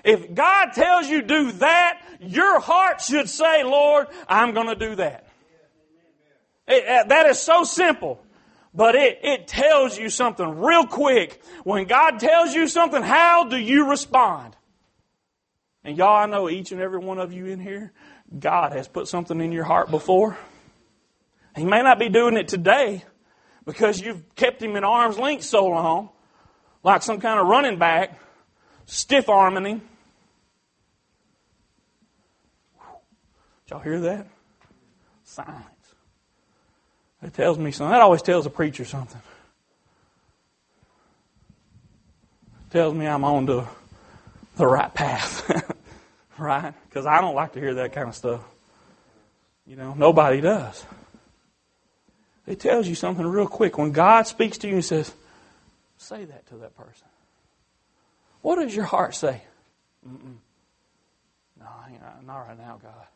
If 0.05 0.33
God 0.33 0.71
tells 0.73 1.09
you 1.09 1.23
do 1.23 1.53
that, 1.53 2.01
your 2.21 2.61
heart 2.61 3.01
should 3.01 3.29
say, 3.29 3.65
Lord, 3.65 4.07
I'm 4.29 4.55
going 4.55 4.69
to 4.69 4.77
do 4.77 4.95
that. 4.97 5.27
It, 6.69 6.87
uh, 6.87 7.09
that 7.09 7.27
is 7.27 7.41
so 7.41 7.65
simple. 7.65 8.22
But 8.75 8.95
it, 8.95 9.21
it 9.23 9.47
tells 9.47 9.99
you 9.99 10.09
something 10.09 10.59
real 10.59 10.87
quick. 10.87 11.43
When 11.65 11.87
God 11.87 12.19
tells 12.19 12.55
you 12.55 12.69
something, 12.69 13.03
how 13.03 13.45
do 13.45 13.57
you 13.57 13.91
respond? 13.91 14.57
And 15.85 15.97
y'all, 15.97 16.17
I 16.17 16.27
know 16.27 16.49
each 16.49 16.73
and 16.73 16.81
every 16.81 16.99
one 16.99 17.19
of 17.19 17.33
you 17.33 17.47
in 17.47 17.61
here, 17.61 17.93
God 18.39 18.73
has 18.73 18.89
put 18.89 19.09
something 19.09 19.41
in 19.41 19.53
your 19.53 19.65
heart 19.65 19.91
before. 19.91 20.39
He 21.55 21.65
may 21.65 21.83
not 21.83 21.99
be 21.99 22.09
doing 22.09 22.37
it 22.37 22.49
today 22.49 23.05
because 23.67 24.01
you've 24.01 24.35
kept 24.37 24.63
him 24.63 24.77
in 24.77 24.85
arm's 24.85 25.19
length 25.19 25.45
so 25.45 25.67
long, 25.67 26.09
like 26.83 27.03
some 27.03 27.21
kind 27.21 27.39
of 27.39 27.47
running 27.47 27.79
back, 27.79 28.19
stiff 28.87 29.29
arming 29.29 29.67
him. 29.67 29.83
Y'all 33.69 33.81
hear 33.81 34.01
that? 34.01 34.27
Silence. 35.25 35.72
That 37.23 37.35
tells 37.35 37.57
me 37.57 37.71
something. 37.71 37.93
That 37.93 38.01
always 38.01 38.23
tells 38.23 38.47
a 38.47 38.51
preacher 38.51 38.85
something. 38.85 39.21
It 42.67 42.73
tells 42.73 42.95
me 42.95 43.07
I'm 43.07 43.25
on 43.25 43.47
the, 43.47 43.67
the 44.57 44.67
right 44.67 44.93
path. 44.93 45.49
right? 46.39 46.75
Because 46.89 47.07
I 47.07 47.21
don't 47.21 47.35
like 47.35 47.53
to 47.53 47.61
hear 47.61 47.75
that 47.75 47.93
kind 47.93 48.09
of 48.09 48.17
stuff. 48.17 48.41
You 49.67 49.77
know, 49.77 49.95
nobody 49.95 50.41
does. 50.41 50.85
It 52.47 52.59
tells 52.59 52.89
you 52.89 52.97
something 52.97 53.25
real 53.25 53.47
quick. 53.47 53.79
When 53.79 53.93
God 53.93 54.27
speaks 54.27 54.59
to 54.59 54.69
you 54.69 54.75
and 54.75 54.85
says, 54.85 55.13
say 55.99 56.25
that 56.25 56.47
to 56.49 56.57
that 56.57 56.77
person. 56.77 57.07
What 58.41 58.57
does 58.57 58.75
your 58.75 58.85
heart 58.85 59.15
say? 59.15 59.43
Mm-mm. 60.07 60.37
No, 61.61 61.67
not 62.27 62.49
right 62.49 62.59
now, 62.59 62.81
God. 62.83 63.07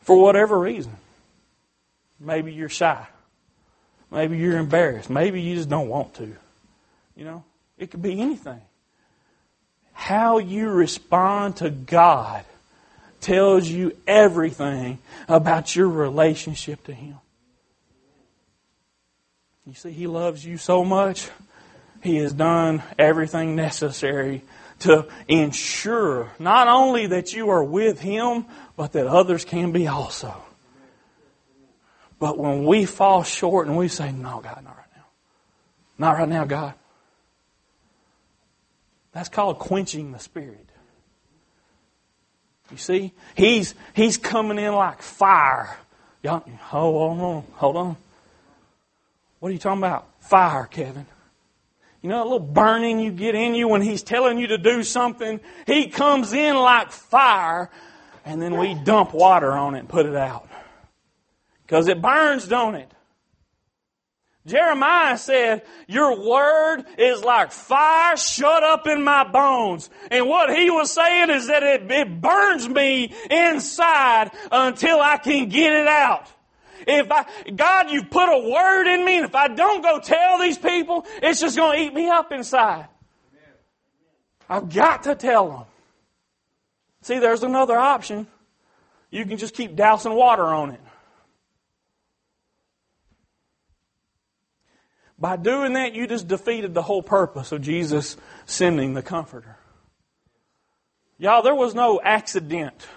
For 0.00 0.20
whatever 0.20 0.58
reason. 0.58 0.94
Maybe 2.22 2.52
you're 2.52 2.68
shy. 2.68 3.06
Maybe 4.10 4.38
you're 4.38 4.58
embarrassed. 4.58 5.10
Maybe 5.10 5.40
you 5.40 5.56
just 5.56 5.68
don't 5.68 5.88
want 5.88 6.14
to. 6.14 6.36
You 7.16 7.24
know, 7.24 7.44
it 7.78 7.90
could 7.90 8.02
be 8.02 8.20
anything. 8.20 8.60
How 9.92 10.38
you 10.38 10.68
respond 10.68 11.56
to 11.56 11.70
God 11.70 12.44
tells 13.20 13.68
you 13.68 13.96
everything 14.06 14.98
about 15.28 15.74
your 15.74 15.88
relationship 15.88 16.84
to 16.84 16.92
Him. 16.92 17.16
You 19.66 19.74
see, 19.74 19.92
He 19.92 20.06
loves 20.06 20.44
you 20.44 20.58
so 20.58 20.84
much, 20.84 21.28
He 22.02 22.16
has 22.16 22.32
done 22.32 22.82
everything 22.98 23.56
necessary 23.56 24.42
to 24.80 25.06
ensure 25.28 26.32
not 26.38 26.68
only 26.68 27.06
that 27.08 27.32
you 27.32 27.50
are 27.50 27.62
with 27.62 28.00
Him, 28.00 28.46
but 28.76 28.92
that 28.92 29.06
others 29.06 29.44
can 29.44 29.72
be 29.72 29.86
also. 29.86 30.34
But 32.22 32.38
when 32.38 32.66
we 32.66 32.84
fall 32.84 33.24
short 33.24 33.66
and 33.66 33.76
we 33.76 33.88
say, 33.88 34.12
No, 34.12 34.40
God, 34.40 34.62
not 34.62 34.76
right 34.76 34.86
now. 34.94 35.06
Not 35.98 36.18
right 36.18 36.28
now, 36.28 36.44
God. 36.44 36.74
That's 39.10 39.28
called 39.28 39.58
quenching 39.58 40.12
the 40.12 40.20
Spirit. 40.20 40.68
You 42.70 42.76
see? 42.76 43.12
He's, 43.34 43.74
he's 43.94 44.18
coming 44.18 44.60
in 44.60 44.72
like 44.72 45.02
fire. 45.02 45.76
Y'all, 46.22 46.44
hold 46.60 47.20
on, 47.20 47.44
hold 47.54 47.76
on. 47.76 47.96
What 49.40 49.48
are 49.48 49.52
you 49.52 49.58
talking 49.58 49.80
about? 49.80 50.06
Fire, 50.20 50.66
Kevin. 50.66 51.06
You 52.02 52.08
know, 52.08 52.22
a 52.22 52.22
little 52.22 52.38
burning 52.38 53.00
you 53.00 53.10
get 53.10 53.34
in 53.34 53.56
you 53.56 53.66
when 53.66 53.82
he's 53.82 54.04
telling 54.04 54.38
you 54.38 54.46
to 54.46 54.58
do 54.58 54.84
something. 54.84 55.40
He 55.66 55.88
comes 55.88 56.32
in 56.32 56.54
like 56.54 56.92
fire, 56.92 57.68
and 58.24 58.40
then 58.40 58.56
we 58.58 58.74
dump 58.74 59.12
water 59.12 59.50
on 59.50 59.74
it 59.74 59.80
and 59.80 59.88
put 59.88 60.06
it 60.06 60.14
out. 60.14 60.48
Because 61.72 61.88
it 61.88 62.02
burns, 62.02 62.46
don't 62.46 62.74
it? 62.74 62.92
Jeremiah 64.44 65.16
said, 65.16 65.62
Your 65.88 66.22
word 66.22 66.84
is 66.98 67.24
like 67.24 67.50
fire 67.50 68.14
shut 68.18 68.62
up 68.62 68.86
in 68.86 69.02
my 69.02 69.24
bones. 69.24 69.88
And 70.10 70.28
what 70.28 70.54
he 70.54 70.68
was 70.68 70.92
saying 70.92 71.30
is 71.30 71.46
that 71.46 71.62
it, 71.62 71.90
it 71.90 72.20
burns 72.20 72.68
me 72.68 73.14
inside 73.30 74.32
until 74.50 75.00
I 75.00 75.16
can 75.16 75.48
get 75.48 75.72
it 75.72 75.86
out. 75.86 76.30
If 76.86 77.10
I, 77.10 77.24
God, 77.56 77.90
you've 77.90 78.10
put 78.10 78.28
a 78.28 78.50
word 78.50 78.86
in 78.92 79.02
me, 79.06 79.16
and 79.16 79.24
if 79.24 79.34
I 79.34 79.48
don't 79.48 79.80
go 79.80 79.98
tell 79.98 80.40
these 80.40 80.58
people, 80.58 81.06
it's 81.22 81.40
just 81.40 81.56
going 81.56 81.78
to 81.78 81.84
eat 81.86 81.94
me 81.94 82.10
up 82.10 82.32
inside. 82.32 82.88
I've 84.46 84.68
got 84.68 85.04
to 85.04 85.14
tell 85.14 85.48
them. 85.48 85.64
See, 87.00 87.18
there's 87.18 87.42
another 87.42 87.78
option. 87.78 88.26
You 89.10 89.24
can 89.24 89.38
just 89.38 89.54
keep 89.54 89.74
dousing 89.74 90.12
water 90.12 90.44
on 90.44 90.72
it. 90.72 90.80
By 95.22 95.36
doing 95.36 95.74
that, 95.74 95.94
you 95.94 96.08
just 96.08 96.26
defeated 96.26 96.74
the 96.74 96.82
whole 96.82 97.00
purpose 97.00 97.52
of 97.52 97.62
Jesus 97.62 98.16
sending 98.44 98.94
the 98.94 99.02
Comforter. 99.02 99.56
Y'all, 101.16 101.42
there 101.42 101.54
was 101.54 101.76
no 101.76 102.00
accident 102.02 102.88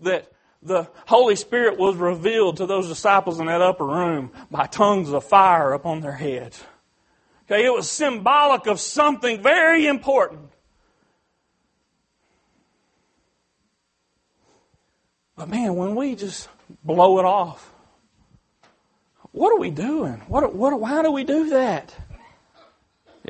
that 0.00 0.32
the 0.64 0.88
Holy 1.06 1.36
Spirit 1.36 1.78
was 1.78 1.94
revealed 1.94 2.56
to 2.56 2.66
those 2.66 2.88
disciples 2.88 3.38
in 3.38 3.46
that 3.46 3.62
upper 3.62 3.86
room 3.86 4.32
by 4.50 4.66
tongues 4.66 5.10
of 5.10 5.22
fire 5.22 5.72
upon 5.72 6.00
their 6.00 6.10
heads. 6.10 6.64
Okay, 7.46 7.64
it 7.64 7.72
was 7.72 7.88
symbolic 7.88 8.66
of 8.66 8.80
something 8.80 9.40
very 9.40 9.86
important. 9.86 10.50
But 15.36 15.48
man, 15.48 15.76
when 15.76 15.94
we 15.94 16.16
just 16.16 16.48
blow 16.82 17.20
it 17.20 17.24
off, 17.24 17.71
what 19.32 19.52
are 19.52 19.58
we 19.58 19.70
doing? 19.70 20.22
What, 20.28 20.54
what, 20.54 20.78
why 20.78 21.02
do 21.02 21.10
we 21.10 21.24
do 21.24 21.50
that? 21.50 21.94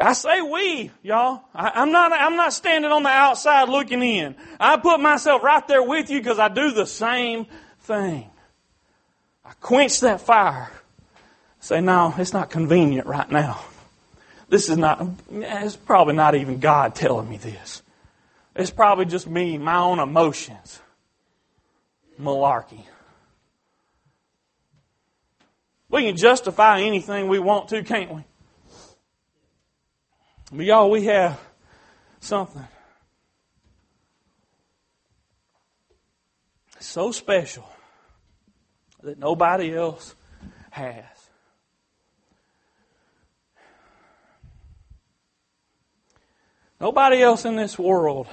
I 0.00 0.14
say 0.14 0.40
we, 0.40 0.90
y'all. 1.02 1.42
I, 1.54 1.82
am 1.82 1.92
not, 1.92 2.12
I'm 2.12 2.36
not 2.36 2.52
standing 2.52 2.90
on 2.90 3.02
the 3.02 3.10
outside 3.10 3.68
looking 3.68 4.02
in. 4.02 4.34
I 4.58 4.78
put 4.78 5.00
myself 5.00 5.42
right 5.42 5.66
there 5.68 5.82
with 5.82 6.10
you 6.10 6.18
because 6.18 6.38
I 6.38 6.48
do 6.48 6.72
the 6.72 6.86
same 6.86 7.46
thing. 7.80 8.30
I 9.44 9.52
quench 9.60 10.00
that 10.00 10.20
fire. 10.20 10.70
Say, 11.60 11.80
no, 11.80 12.14
it's 12.16 12.32
not 12.32 12.50
convenient 12.50 13.06
right 13.06 13.30
now. 13.30 13.60
This 14.48 14.68
is 14.68 14.76
not, 14.76 15.06
it's 15.30 15.76
probably 15.76 16.14
not 16.14 16.34
even 16.34 16.58
God 16.58 16.94
telling 16.94 17.28
me 17.28 17.36
this. 17.36 17.82
It's 18.56 18.70
probably 18.70 19.04
just 19.04 19.28
me, 19.28 19.58
my 19.58 19.78
own 19.78 19.98
emotions. 19.98 20.80
Malarkey. 22.20 22.84
We 25.92 26.04
can 26.06 26.16
justify 26.16 26.80
anything 26.80 27.28
we 27.28 27.38
want 27.38 27.68
to, 27.68 27.84
can't 27.84 28.14
we? 28.14 28.24
But 30.50 30.64
y'all, 30.64 30.90
we 30.90 31.04
have 31.04 31.38
something 32.18 32.66
so 36.80 37.12
special 37.12 37.68
that 39.02 39.18
nobody 39.18 39.76
else 39.76 40.14
has. 40.70 41.04
Nobody 46.80 47.22
else 47.22 47.44
in 47.44 47.56
this 47.56 47.78
world 47.78 48.28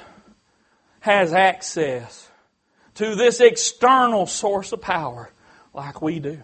has 1.01 1.33
access 1.33 2.29
to 2.95 3.15
this 3.15 3.41
external 3.41 4.25
source 4.27 4.71
of 4.71 4.81
power 4.81 5.29
like 5.73 6.01
we 6.01 6.19
do. 6.19 6.41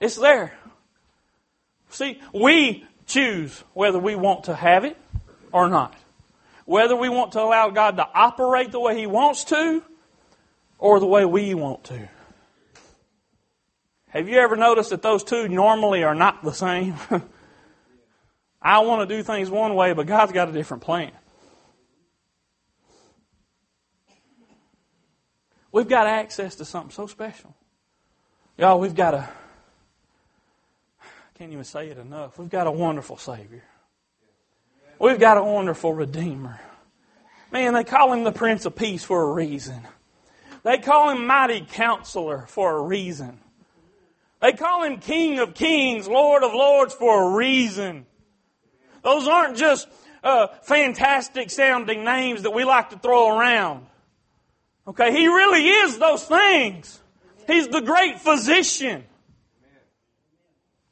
It's 0.00 0.16
there. 0.16 0.52
See, 1.90 2.20
we 2.32 2.84
choose 3.06 3.62
whether 3.74 3.98
we 3.98 4.14
want 4.14 4.44
to 4.44 4.54
have 4.54 4.84
it 4.84 4.96
or 5.52 5.68
not. 5.68 5.94
Whether 6.66 6.94
we 6.94 7.08
want 7.08 7.32
to 7.32 7.40
allow 7.40 7.70
God 7.70 7.96
to 7.96 8.06
operate 8.14 8.72
the 8.72 8.80
way 8.80 8.98
He 8.98 9.06
wants 9.06 9.44
to 9.44 9.82
or 10.78 11.00
the 11.00 11.06
way 11.06 11.24
we 11.24 11.54
want 11.54 11.84
to. 11.84 12.08
Have 14.10 14.28
you 14.28 14.38
ever 14.38 14.56
noticed 14.56 14.90
that 14.90 15.02
those 15.02 15.24
two 15.24 15.48
normally 15.48 16.02
are 16.04 16.14
not 16.14 16.42
the 16.42 16.52
same? 16.52 16.94
I 18.62 18.80
want 18.80 19.08
to 19.08 19.16
do 19.16 19.22
things 19.22 19.50
one 19.50 19.74
way, 19.74 19.92
but 19.92 20.06
God's 20.06 20.32
got 20.32 20.48
a 20.48 20.52
different 20.52 20.82
plan. 20.82 21.12
We've 25.70 25.88
got 25.88 26.06
access 26.06 26.56
to 26.56 26.64
something 26.64 26.90
so 26.90 27.06
special. 27.06 27.54
Y'all, 28.56 28.80
we've 28.80 28.94
got 28.94 29.14
a, 29.14 29.28
can't 31.38 31.52
even 31.52 31.62
say 31.62 31.88
it 31.88 31.98
enough. 31.98 32.36
We've 32.36 32.48
got 32.48 32.66
a 32.66 32.70
wonderful 32.72 33.16
Savior. 33.16 33.62
We've 34.98 35.20
got 35.20 35.36
a 35.36 35.44
wonderful 35.44 35.94
Redeemer. 35.94 36.60
Man, 37.52 37.74
they 37.74 37.84
call 37.84 38.12
him 38.12 38.24
the 38.24 38.32
Prince 38.32 38.64
of 38.64 38.74
Peace 38.74 39.04
for 39.04 39.22
a 39.22 39.32
reason. 39.32 39.86
They 40.64 40.78
call 40.78 41.10
him 41.10 41.28
Mighty 41.28 41.60
Counselor 41.60 42.46
for 42.48 42.76
a 42.76 42.82
reason. 42.82 43.38
They 44.42 44.52
call 44.52 44.82
him 44.82 44.98
King 44.98 45.38
of 45.38 45.54
Kings, 45.54 46.08
Lord 46.08 46.42
of 46.42 46.52
Lords 46.54 46.92
for 46.92 47.30
a 47.30 47.36
reason. 47.36 48.06
Those 49.04 49.28
aren't 49.28 49.56
just 49.56 49.86
uh, 50.24 50.48
fantastic 50.62 51.50
sounding 51.50 52.02
names 52.02 52.42
that 52.42 52.50
we 52.50 52.64
like 52.64 52.90
to 52.90 52.98
throw 52.98 53.38
around. 53.38 53.86
Okay, 54.88 55.12
he 55.12 55.28
really 55.28 55.68
is 55.68 55.98
those 55.98 56.24
things. 56.24 57.00
He's 57.46 57.68
the 57.68 57.80
great 57.80 58.18
physician. 58.18 59.04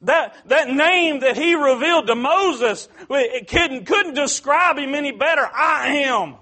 That, 0.01 0.35
that 0.47 0.69
name 0.69 1.21
that 1.21 1.35
he 1.35 1.55
revealed 1.55 2.07
to 2.07 2.15
Moses, 2.15 2.87
it 3.09 3.47
couldn't, 3.47 3.85
couldn't 3.85 4.13
describe 4.13 4.77
him 4.77 4.93
any 4.93 5.11
better. 5.11 5.41
I 5.41 6.03
am. 6.05 6.35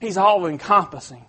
He's 0.00 0.16
all 0.16 0.46
encompassing. 0.46 1.24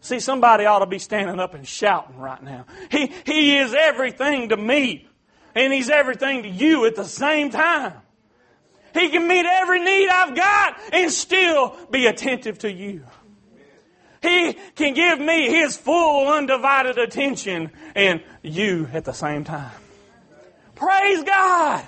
See, 0.00 0.20
somebody 0.20 0.66
ought 0.66 0.80
to 0.80 0.86
be 0.86 0.98
standing 0.98 1.40
up 1.40 1.54
and 1.54 1.66
shouting 1.66 2.18
right 2.18 2.42
now. 2.42 2.66
He, 2.90 3.10
he 3.24 3.56
is 3.56 3.72
everything 3.72 4.50
to 4.50 4.56
me, 4.56 5.08
and 5.54 5.72
He's 5.72 5.88
everything 5.88 6.42
to 6.42 6.48
you 6.48 6.84
at 6.84 6.94
the 6.94 7.06
same 7.06 7.50
time. 7.50 7.94
He 8.92 9.08
can 9.08 9.26
meet 9.26 9.46
every 9.46 9.82
need 9.82 10.08
I've 10.08 10.36
got 10.36 10.78
and 10.92 11.10
still 11.10 11.76
be 11.90 12.06
attentive 12.06 12.58
to 12.60 12.70
you. 12.70 13.04
He 14.24 14.54
can 14.74 14.94
give 14.94 15.20
me 15.20 15.50
His 15.50 15.76
full 15.76 16.32
undivided 16.32 16.98
attention 16.98 17.70
and 17.94 18.22
you 18.42 18.88
at 18.92 19.04
the 19.04 19.12
same 19.12 19.44
time. 19.44 19.72
Praise 20.74 21.22
God. 21.22 21.86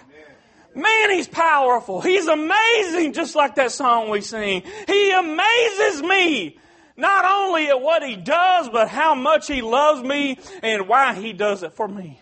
Man, 0.74 1.10
He's 1.10 1.28
powerful. 1.28 2.02
He's 2.02 2.26
amazing, 2.26 3.14
just 3.14 3.34
like 3.34 3.54
that 3.54 3.72
song 3.72 4.10
we 4.10 4.20
sing. 4.20 4.62
He 4.86 5.10
amazes 5.10 6.02
me. 6.02 6.58
Not 6.98 7.24
only 7.24 7.68
at 7.68 7.80
what 7.80 8.02
He 8.02 8.16
does, 8.16 8.68
but 8.68 8.88
how 8.88 9.14
much 9.14 9.46
He 9.46 9.62
loves 9.62 10.02
me 10.02 10.38
and 10.62 10.86
why 10.86 11.14
He 11.14 11.32
does 11.32 11.62
it 11.62 11.72
for 11.72 11.88
me. 11.88 12.20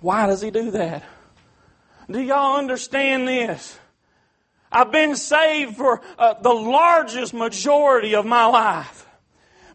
Why 0.00 0.26
does 0.26 0.40
He 0.40 0.50
do 0.50 0.70
that? 0.70 1.04
Do 2.10 2.20
y'all 2.20 2.56
understand 2.56 3.28
this? 3.28 3.78
I've 4.74 4.90
been 4.90 5.14
saved 5.14 5.76
for 5.76 6.02
uh, 6.18 6.34
the 6.34 6.52
largest 6.52 7.32
majority 7.32 8.16
of 8.16 8.26
my 8.26 8.46
life. 8.46 9.06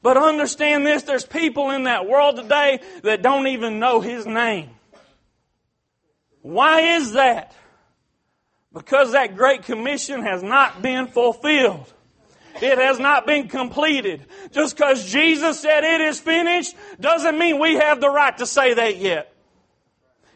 But 0.01 0.17
understand 0.17 0.85
this, 0.85 1.03
there's 1.03 1.25
people 1.25 1.71
in 1.71 1.83
that 1.83 2.05
world 2.05 2.35
today 2.35 2.81
that 3.03 3.21
don't 3.21 3.47
even 3.47 3.79
know 3.79 4.01
His 4.01 4.25
name. 4.25 4.71
Why 6.41 6.97
is 6.97 7.13
that? 7.13 7.55
Because 8.73 9.13
that 9.13 9.38
Great 9.38 9.63
Commission 9.63 10.21
has 10.23 10.43
not 10.43 10.81
been 10.81 11.07
fulfilled. 11.07 11.91
It 12.62 12.77
has 12.77 12.99
not 12.99 13.25
been 13.25 13.47
completed. 13.47 14.25
Just 14.51 14.75
because 14.75 15.09
Jesus 15.09 15.62
said 15.62 15.85
it 15.85 16.01
is 16.01 16.19
finished 16.19 16.75
doesn't 16.99 17.38
mean 17.38 17.59
we 17.59 17.75
have 17.75 18.01
the 18.01 18.09
right 18.09 18.38
to 18.38 18.45
say 18.45 18.73
that 18.73 18.97
yet. 18.97 19.33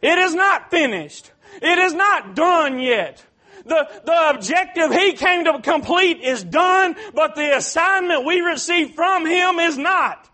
It 0.01 0.17
is 0.17 0.33
not 0.33 0.71
finished. 0.71 1.31
It 1.61 1.77
is 1.79 1.93
not 1.93 2.33
done 2.33 2.79
yet. 2.79 3.23
The, 3.65 3.87
the 4.03 4.29
objective 4.29 4.91
he 4.91 5.13
came 5.13 5.45
to 5.45 5.59
complete 5.61 6.19
is 6.19 6.43
done, 6.43 6.95
but 7.13 7.35
the 7.35 7.55
assignment 7.55 8.25
we 8.25 8.41
receive 8.41 8.91
from 8.91 9.25
him 9.25 9.59
is 9.59 9.77
not. 9.77 10.29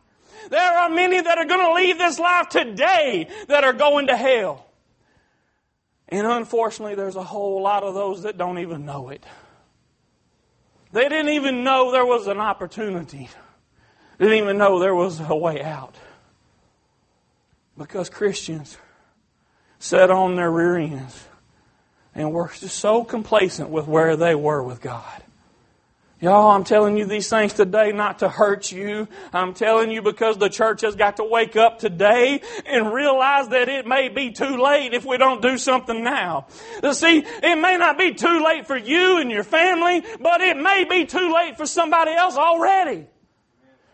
There 0.50 0.60
are 0.60 0.90
many 0.90 1.22
that 1.22 1.38
are 1.38 1.46
going 1.46 1.66
to 1.66 1.74
leave 1.74 1.98
this 1.98 2.18
life 2.18 2.50
today 2.50 3.28
that 3.48 3.64
are 3.64 3.74
going 3.74 4.08
to 4.08 4.18
hell. 4.18 4.66
And 6.08 6.26
unfortunately, 6.26 6.96
there's 6.96 7.16
a 7.16 7.24
whole 7.24 7.62
lot 7.62 7.84
of 7.84 7.94
those 7.94 8.24
that 8.24 8.38
don't 8.38 8.58
even 8.58 8.86
know 8.86 9.10
it. 9.10 9.24
They 10.92 11.08
didn't 11.08 11.30
even 11.30 11.64
know 11.64 11.92
there 11.92 12.06
was 12.06 12.26
an 12.26 12.40
opportunity. 12.40 13.30
They 14.18 14.26
didn't 14.26 14.44
even 14.44 14.58
know 14.58 14.80
there 14.80 14.96
was 14.96 15.20
a 15.20 15.36
way 15.36 15.62
out. 15.62 15.96
Because 17.78 18.10
Christians 18.10 18.76
sat 19.78 20.10
on 20.10 20.36
their 20.36 20.50
rear 20.50 20.78
ends 20.78 21.29
and 22.20 22.34
were 22.34 22.52
so 22.54 23.06
complacent 23.06 23.70
with 23.70 23.88
where 23.88 24.18
they 24.18 24.36
were 24.36 24.62
with 24.62 24.82
God. 24.82 25.24
Y'all, 26.20 26.52
I'm 26.52 26.66
telling 26.66 26.98
you 26.98 27.06
these 27.06 27.30
things 27.30 27.54
today 27.54 27.94
not 27.94 28.20
to 28.20 28.28
hurt 28.28 28.74
you. 28.74 29.08
I'm 29.32 29.54
telling 29.54 29.90
you 29.90 30.02
because 30.02 30.38
the 30.38 30.50
church 30.50 30.82
has 30.82 30.98
got 30.98 31.16
to 31.16 31.24
wake 31.24 31.56
up 31.56 31.80
today 31.80 32.42
and 32.66 32.92
realize 32.92 33.48
that 33.48 33.70
it 33.70 33.88
may 33.88 34.10
be 34.10 34.32
too 34.32 34.62
late 34.62 34.94
if 34.94 35.06
we 35.06 35.18
don't 35.18 35.42
do 35.42 35.58
something 35.58 36.04
now. 36.04 36.48
See, 36.92 37.24
it 37.26 37.56
may 37.56 37.78
not 37.78 37.98
be 37.98 38.14
too 38.14 38.44
late 38.44 38.68
for 38.68 38.76
you 38.76 39.22
and 39.22 39.32
your 39.32 39.46
family, 39.46 40.04
but 40.20 40.42
it 40.42 40.58
may 40.58 40.84
be 40.90 41.06
too 41.06 41.34
late 41.34 41.56
for 41.56 41.66
somebody 41.66 42.12
else 42.12 42.36
already. 42.36 43.08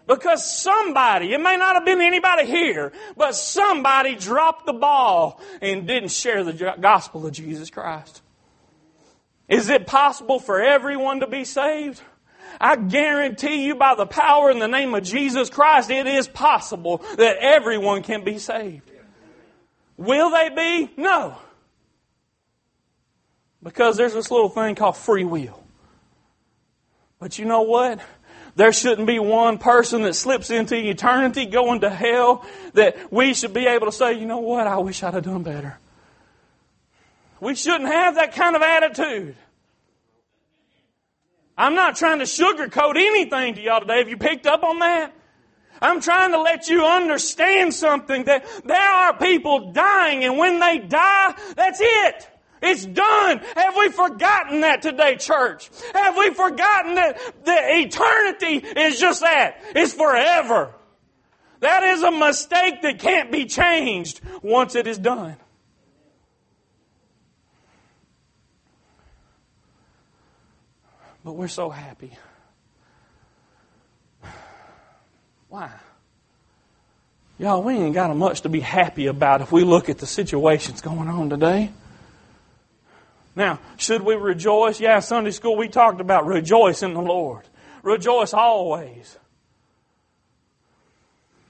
Because 0.07 0.47
somebody, 0.47 1.33
it 1.33 1.41
may 1.41 1.57
not 1.57 1.75
have 1.75 1.85
been 1.85 2.01
anybody 2.01 2.45
here, 2.45 2.91
but 3.17 3.35
somebody 3.35 4.15
dropped 4.15 4.65
the 4.65 4.73
ball 4.73 5.41
and 5.61 5.87
didn't 5.87 6.11
share 6.11 6.43
the 6.43 6.75
gospel 6.79 7.25
of 7.25 7.33
Jesus 7.33 7.69
Christ. 7.69 8.21
Is 9.47 9.69
it 9.69 9.87
possible 9.87 10.39
for 10.39 10.61
everyone 10.61 11.21
to 11.21 11.27
be 11.27 11.43
saved? 11.43 12.01
I 12.59 12.75
guarantee 12.75 13.65
you 13.65 13.75
by 13.75 13.95
the 13.95 14.05
power 14.05 14.49
in 14.49 14.59
the 14.59 14.67
name 14.67 14.93
of 14.93 15.03
Jesus 15.03 15.49
Christ, 15.49 15.89
it 15.89 16.07
is 16.07 16.27
possible 16.27 17.03
that 17.17 17.37
everyone 17.37 18.03
can 18.03 18.23
be 18.23 18.37
saved. 18.37 18.89
Will 19.97 20.29
they 20.29 20.49
be? 20.49 20.91
No. 20.97 21.37
Because 23.61 23.97
there's 23.97 24.13
this 24.13 24.29
little 24.29 24.49
thing 24.49 24.75
called 24.75 24.97
free 24.97 25.25
will. 25.25 25.63
But 27.19 27.39
you 27.39 27.45
know 27.45 27.63
what? 27.63 27.99
There 28.55 28.71
shouldn't 28.71 29.07
be 29.07 29.19
one 29.19 29.57
person 29.57 30.03
that 30.03 30.15
slips 30.15 30.49
into 30.49 30.75
eternity 30.75 31.45
going 31.45 31.81
to 31.81 31.89
hell 31.89 32.45
that 32.73 33.11
we 33.11 33.33
should 33.33 33.53
be 33.53 33.67
able 33.67 33.87
to 33.87 33.91
say, 33.91 34.13
you 34.13 34.25
know 34.25 34.39
what, 34.39 34.65
I 34.65 34.77
wish 34.77 35.03
I'd 35.03 35.13
have 35.13 35.23
done 35.23 35.43
better. 35.43 35.77
We 37.41 37.55
shouldn't 37.55 37.91
have 37.91 38.15
that 38.15 38.33
kind 38.33 38.55
of 38.55 38.61
attitude. 38.61 39.35
I'm 41.57 41.75
not 41.75 41.97
trying 41.97 42.19
to 42.19 42.25
sugarcoat 42.25 42.95
anything 42.95 43.55
to 43.55 43.61
y'all 43.61 43.81
today. 43.81 43.99
Have 43.99 44.09
you 44.09 44.17
picked 44.17 44.45
up 44.45 44.63
on 44.63 44.79
that? 44.79 45.13
I'm 45.81 45.99
trying 45.99 46.31
to 46.31 46.41
let 46.41 46.69
you 46.69 46.85
understand 46.85 47.73
something 47.73 48.23
that 48.25 48.45
there 48.63 48.77
are 48.77 49.17
people 49.17 49.73
dying 49.73 50.23
and 50.23 50.37
when 50.37 50.59
they 50.59 50.79
die, 50.79 51.35
that's 51.55 51.79
it. 51.81 52.29
It's 52.65 52.85
done. 52.85 53.41
Have 53.55 53.77
we 53.77 53.89
forgotten 53.89 54.61
that 54.61 54.81
today, 54.81 55.17
church? 55.17 55.69
Have 55.93 56.17
we 56.17 56.31
forgotten 56.31 56.95
that 56.95 57.17
the 57.45 57.55
eternity 57.55 58.55
is 58.55 58.99
just 58.99 59.21
that? 59.21 59.61
It's 59.75 59.93
forever. 59.93 60.73
That 61.59 61.83
is 61.83 62.01
a 62.01 62.11
mistake 62.11 62.81
that 62.81 62.97
can't 62.99 63.31
be 63.31 63.45
changed 63.45 64.19
once 64.41 64.73
it 64.73 64.87
is 64.87 64.97
done. 64.97 65.37
But 71.23 71.33
we're 71.33 71.47
so 71.47 71.69
happy. 71.69 72.17
Why? 75.49 75.71
Y'all, 77.37 77.61
we 77.61 77.73
ain't 77.73 77.93
got 77.93 78.15
much 78.15 78.41
to 78.41 78.49
be 78.49 78.59
happy 78.59 79.07
about 79.07 79.41
if 79.41 79.51
we 79.51 79.63
look 79.63 79.89
at 79.89 79.99
the 79.99 80.07
situations 80.07 80.81
going 80.81 81.07
on 81.07 81.29
today. 81.29 81.71
Now, 83.35 83.59
should 83.77 84.01
we 84.01 84.15
rejoice? 84.15 84.79
Yeah, 84.79 84.99
Sunday 84.99 85.31
school 85.31 85.57
we 85.57 85.67
talked 85.67 85.99
about 85.99 86.25
rejoice 86.25 86.83
in 86.83 86.93
the 86.93 87.01
Lord. 87.01 87.45
Rejoice 87.83 88.33
always. 88.33 89.17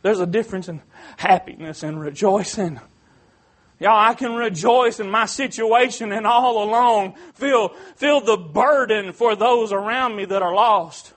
There's 0.02 0.20
a 0.20 0.26
difference 0.26 0.68
in 0.68 0.82
happiness 1.18 1.84
and 1.84 2.00
rejoicing. 2.00 2.80
Y'all, 3.80 3.98
I 3.98 4.14
can 4.14 4.36
rejoice 4.36 5.00
in 5.00 5.10
my 5.10 5.26
situation 5.26 6.12
and 6.12 6.26
all 6.26 6.64
along 6.64 7.16
feel, 7.34 7.70
feel 7.96 8.22
the 8.22 8.38
burden 8.38 9.14
for 9.14 9.36
those 9.36 9.72
around 9.72 10.16
me 10.16 10.26
that 10.26 10.42
are 10.42 10.54
lost. 10.54 11.14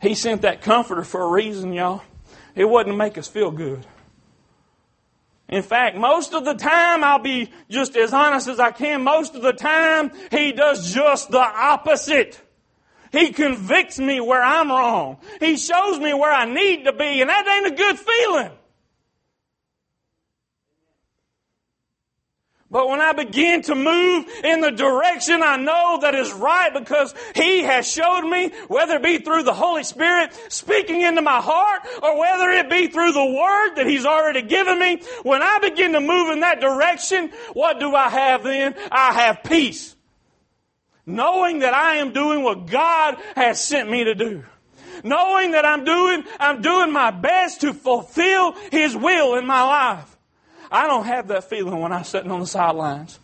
He 0.00 0.14
sent 0.14 0.42
that 0.42 0.60
comforter 0.60 1.02
for 1.02 1.22
a 1.22 1.28
reason, 1.28 1.72
y'all. 1.72 2.02
It 2.54 2.66
wasn't 2.66 2.92
to 2.92 2.96
make 2.96 3.18
us 3.18 3.26
feel 3.26 3.50
good. 3.50 3.84
In 5.48 5.62
fact, 5.62 5.96
most 5.96 6.34
of 6.34 6.44
the 6.44 6.54
time, 6.54 7.04
I'll 7.04 7.20
be 7.20 7.50
just 7.70 7.96
as 7.96 8.12
honest 8.12 8.48
as 8.48 8.58
I 8.58 8.72
can, 8.72 9.02
most 9.02 9.34
of 9.34 9.42
the 9.42 9.52
time, 9.52 10.10
He 10.30 10.52
does 10.52 10.92
just 10.92 11.30
the 11.30 11.38
opposite. 11.38 12.40
He 13.12 13.32
convicts 13.32 13.98
me 13.98 14.20
where 14.20 14.42
I'm 14.42 14.70
wrong. 14.70 15.18
He 15.38 15.56
shows 15.56 16.00
me 16.00 16.12
where 16.12 16.32
I 16.32 16.44
need 16.44 16.84
to 16.84 16.92
be, 16.92 17.20
and 17.20 17.30
that 17.30 17.46
ain't 17.46 17.72
a 17.72 17.76
good 17.76 17.98
feeling. 17.98 18.50
But 22.76 22.90
when 22.90 23.00
I 23.00 23.14
begin 23.14 23.62
to 23.62 23.74
move 23.74 24.26
in 24.44 24.60
the 24.60 24.70
direction 24.70 25.42
I 25.42 25.56
know 25.56 26.00
that 26.02 26.14
is 26.14 26.30
right 26.34 26.74
because 26.74 27.14
He 27.34 27.62
has 27.62 27.90
showed 27.90 28.28
me, 28.28 28.50
whether 28.68 28.96
it 28.96 29.02
be 29.02 29.16
through 29.16 29.44
the 29.44 29.54
Holy 29.54 29.82
Spirit 29.82 30.30
speaking 30.50 31.00
into 31.00 31.22
my 31.22 31.40
heart 31.40 31.88
or 32.02 32.20
whether 32.20 32.50
it 32.50 32.68
be 32.68 32.88
through 32.88 33.12
the 33.12 33.24
Word 33.24 33.76
that 33.76 33.86
He's 33.86 34.04
already 34.04 34.42
given 34.42 34.78
me, 34.78 35.00
when 35.22 35.42
I 35.42 35.58
begin 35.62 35.94
to 35.94 36.00
move 36.00 36.28
in 36.32 36.40
that 36.40 36.60
direction, 36.60 37.30
what 37.54 37.80
do 37.80 37.94
I 37.94 38.10
have 38.10 38.42
then? 38.42 38.74
I 38.92 39.14
have 39.22 39.42
peace. 39.42 39.96
Knowing 41.06 41.60
that 41.60 41.72
I 41.72 41.94
am 41.94 42.12
doing 42.12 42.42
what 42.42 42.66
God 42.66 43.16
has 43.36 43.58
sent 43.64 43.90
me 43.90 44.04
to 44.04 44.14
do 44.14 44.44
knowing 45.04 45.52
that 45.52 45.64
I'm 45.64 45.84
doing, 45.84 46.24
I'm 46.40 46.62
doing 46.62 46.90
my 46.90 47.10
best 47.10 47.60
to 47.60 47.74
fulfill 47.74 48.52
His 48.70 48.96
will 48.96 49.36
in 49.36 49.46
my 49.46 49.62
life. 49.62 50.15
I 50.70 50.86
don't 50.86 51.06
have 51.06 51.28
that 51.28 51.44
feeling 51.44 51.80
when 51.80 51.92
I'm 51.92 52.04
sitting 52.04 52.30
on 52.30 52.40
the 52.40 52.46
sidelines. 52.46 53.18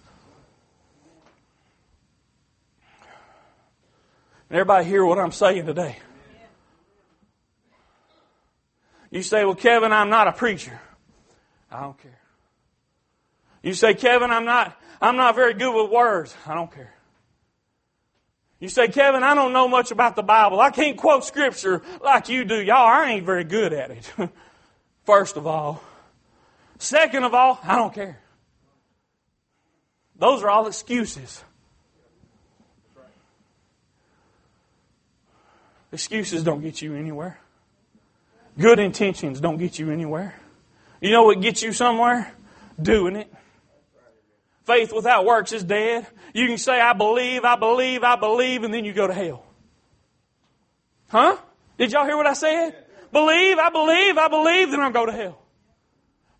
And 4.49 4.59
Everybody 4.59 4.85
hear 4.85 5.05
what 5.05 5.19
I'm 5.19 5.33
saying 5.33 5.67
today? 5.67 5.97
You 9.11 9.23
say, 9.23 9.45
well, 9.45 9.55
Kevin, 9.55 9.93
I'm 9.93 10.09
not 10.09 10.29
a 10.29 10.33
preacher. 10.33 10.81
I 11.71 11.81
don't 11.81 11.99
care. 11.99 12.19
You 13.63 13.75
say, 13.75 13.95
Kevin, 13.95 14.31
I'm 14.31 14.45
not, 14.45 14.79
I'm 15.01 15.17
not 15.17 15.35
very 15.35 15.55
good 15.55 15.75
with 15.75 15.91
words. 15.91 16.35
I 16.47 16.55
don't 16.55 16.73
care. 16.73 16.95
You 18.59 18.69
say, 18.69 18.89
Kevin, 18.89 19.23
I 19.23 19.35
don't 19.35 19.53
know 19.53 19.69
much 19.69 19.91
about 19.91 20.17
the 20.17 20.23
Bible. 20.23 20.61
I 20.61 20.71
can't 20.71 20.97
quote 20.97 21.25
scripture 21.25 21.83
like 22.01 22.29
you 22.29 22.45
do. 22.45 22.63
Y'all, 22.63 22.87
I 22.87 23.11
ain't 23.11 23.27
very 23.27 23.45
good 23.45 23.73
at 23.73 23.91
it. 23.91 24.13
First 25.05 25.37
of 25.37 25.47
all. 25.47 25.83
Second 26.83 27.23
of 27.23 27.33
all, 27.33 27.61
I 27.63 27.77
don't 27.77 27.95
care. 27.95 28.19
Those 30.17 30.43
are 30.43 30.51
all 30.51 30.67
excuses. 30.67 31.45
Excuses 35.93 36.43
don't 36.43 36.61
get 36.61 36.83
you 36.83 36.97
anywhere. 36.97 37.39
Good 38.59 38.81
intentions 38.81 39.41
don't 39.41 39.59
get 39.59 39.79
you 39.79 39.93
anywhere. 39.93 40.35
You 41.01 41.13
know 41.13 41.23
what 41.23 41.41
gets 41.41 41.63
you 41.63 41.73
somewhere? 41.73 42.35
Doing 42.81 43.15
it. 43.15 43.33
Faith 44.65 44.93
without 44.93 45.25
works 45.25 45.53
is 45.53 45.63
dead. 45.63 46.09
You 46.35 46.49
can 46.49 46.59
say, 46.59 46.81
I 46.81 46.95
believe, 46.95 47.45
I 47.45 47.55
believe, 47.55 48.03
I 48.03 48.17
believe, 48.17 48.65
and 48.65 48.75
then 48.75 48.85
you 48.85 48.93
go 48.93 49.07
to 49.07 49.15
hell. 49.15 49.47
Huh? 51.11 51.37
Did 51.79 51.93
y'all 51.93 52.07
hear 52.07 52.17
what 52.17 52.27
I 52.27 52.33
said? 52.33 52.75
Believe, 53.13 53.59
I 53.59 53.71
believe, 53.71 54.19
I 54.19 54.27
believe, 54.27 54.73
then 54.73 54.81
I'll 54.81 54.91
go 54.91 55.07
to 55.07 55.13
hell. 55.13 55.42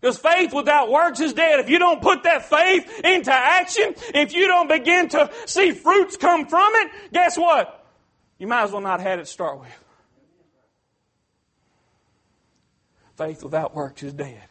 Because 0.03 0.17
faith 0.17 0.53
without 0.53 0.91
works 0.91 1.21
is 1.21 1.31
dead. 1.31 1.61
If 1.61 1.69
you 1.69 1.79
don't 1.79 2.01
put 2.01 2.23
that 2.23 2.49
faith 2.49 2.99
into 3.05 3.31
action, 3.31 3.95
if 4.13 4.33
you 4.33 4.47
don't 4.47 4.67
begin 4.67 5.07
to 5.07 5.31
see 5.45 5.71
fruits 5.71 6.17
come 6.17 6.45
from 6.45 6.69
it, 6.75 6.91
guess 7.13 7.37
what? 7.37 7.87
You 8.37 8.47
might 8.47 8.63
as 8.63 8.73
well 8.73 8.81
not 8.81 8.99
have 8.99 9.07
had 9.07 9.19
it 9.19 9.29
start 9.29 9.61
with. 9.61 9.83
Faith 13.15 13.45
without 13.45 13.73
works 13.73 14.03
is 14.03 14.11
dead. 14.11 14.41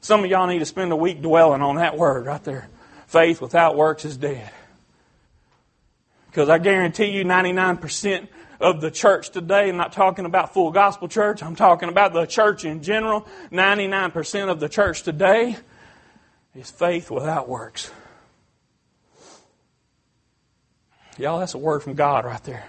Some 0.00 0.24
of 0.24 0.30
y'all 0.30 0.46
need 0.46 0.60
to 0.60 0.64
spend 0.64 0.90
a 0.92 0.96
week 0.96 1.20
dwelling 1.20 1.60
on 1.60 1.76
that 1.76 1.98
word 1.98 2.24
right 2.24 2.42
there. 2.42 2.70
Faith 3.06 3.42
without 3.42 3.76
works 3.76 4.06
is 4.06 4.16
dead. 4.16 4.50
Because 6.32 6.48
I 6.48 6.56
guarantee 6.56 7.10
you 7.10 7.24
99% 7.24 8.26
of 8.58 8.80
the 8.80 8.90
church 8.90 9.28
today. 9.28 9.68
I'm 9.68 9.76
not 9.76 9.92
talking 9.92 10.24
about 10.24 10.54
full 10.54 10.70
gospel 10.70 11.06
church. 11.06 11.42
I'm 11.42 11.54
talking 11.54 11.90
about 11.90 12.14
the 12.14 12.24
church 12.24 12.64
in 12.64 12.82
general. 12.82 13.28
99% 13.50 14.48
of 14.48 14.58
the 14.58 14.70
church 14.70 15.02
today 15.02 15.58
is 16.54 16.70
faith 16.70 17.10
without 17.10 17.50
works. 17.50 17.90
Y'all, 21.18 21.38
that's 21.38 21.52
a 21.52 21.58
word 21.58 21.82
from 21.82 21.92
God 21.92 22.24
right 22.24 22.42
there. 22.44 22.64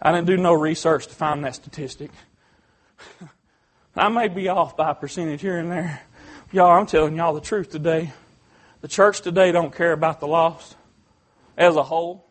I 0.00 0.10
didn't 0.10 0.26
do 0.26 0.36
no 0.36 0.54
research 0.54 1.06
to 1.06 1.14
find 1.14 1.44
that 1.44 1.54
statistic. 1.54 2.10
I 3.94 4.08
may 4.08 4.26
be 4.26 4.48
off 4.48 4.76
by 4.76 4.90
a 4.90 4.94
percentage 4.96 5.40
here 5.40 5.60
and 5.60 5.70
there. 5.70 6.02
Y'all, 6.50 6.72
I'm 6.72 6.86
telling 6.86 7.14
y'all 7.14 7.32
the 7.32 7.40
truth 7.40 7.70
today. 7.70 8.12
The 8.82 8.88
church 8.88 9.20
today 9.20 9.52
don't 9.52 9.74
care 9.74 9.92
about 9.92 10.18
the 10.18 10.26
lost 10.26 10.76
as 11.56 11.76
a 11.76 11.84
whole. 11.84 12.26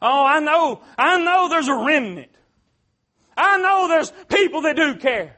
Oh, 0.00 0.24
I 0.24 0.38
know, 0.38 0.80
I 0.96 1.18
know 1.18 1.48
there's 1.48 1.68
a 1.68 1.74
remnant. 1.74 2.30
I 3.36 3.58
know 3.58 3.88
there's 3.88 4.12
people 4.28 4.62
that 4.62 4.76
do 4.76 4.94
care. 4.94 5.36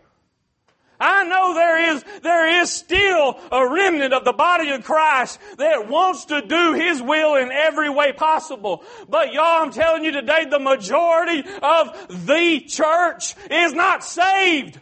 I 1.01 1.25
know 1.25 1.55
there 1.55 1.95
is, 1.95 2.05
there 2.23 2.63
is 2.63 2.71
still 2.71 3.39
a 3.51 3.69
remnant 3.69 4.13
of 4.13 4.25
the 4.25 4.33
body 4.33 4.71
of 4.71 4.85
Christ 4.85 5.39
that 5.59 5.89
wants 5.89 6.27
to 6.27 6.43
do 6.43 6.75
His 6.75 7.01
will 7.01 7.37
in 7.37 7.51
every 7.51 7.89
way 7.89 8.13
possible. 8.13 8.83
But 9.09 9.33
y'all, 9.33 9.63
I'm 9.63 9.73
telling 9.73 10.05
you 10.05 10.13
today, 10.13 10.45
the 10.45 10.59
majority 10.59 11.43
of 11.63 12.27
the 12.27 12.61
church 12.67 13.35
is 13.51 13.73
not 13.73 14.05
saved. 14.05 14.79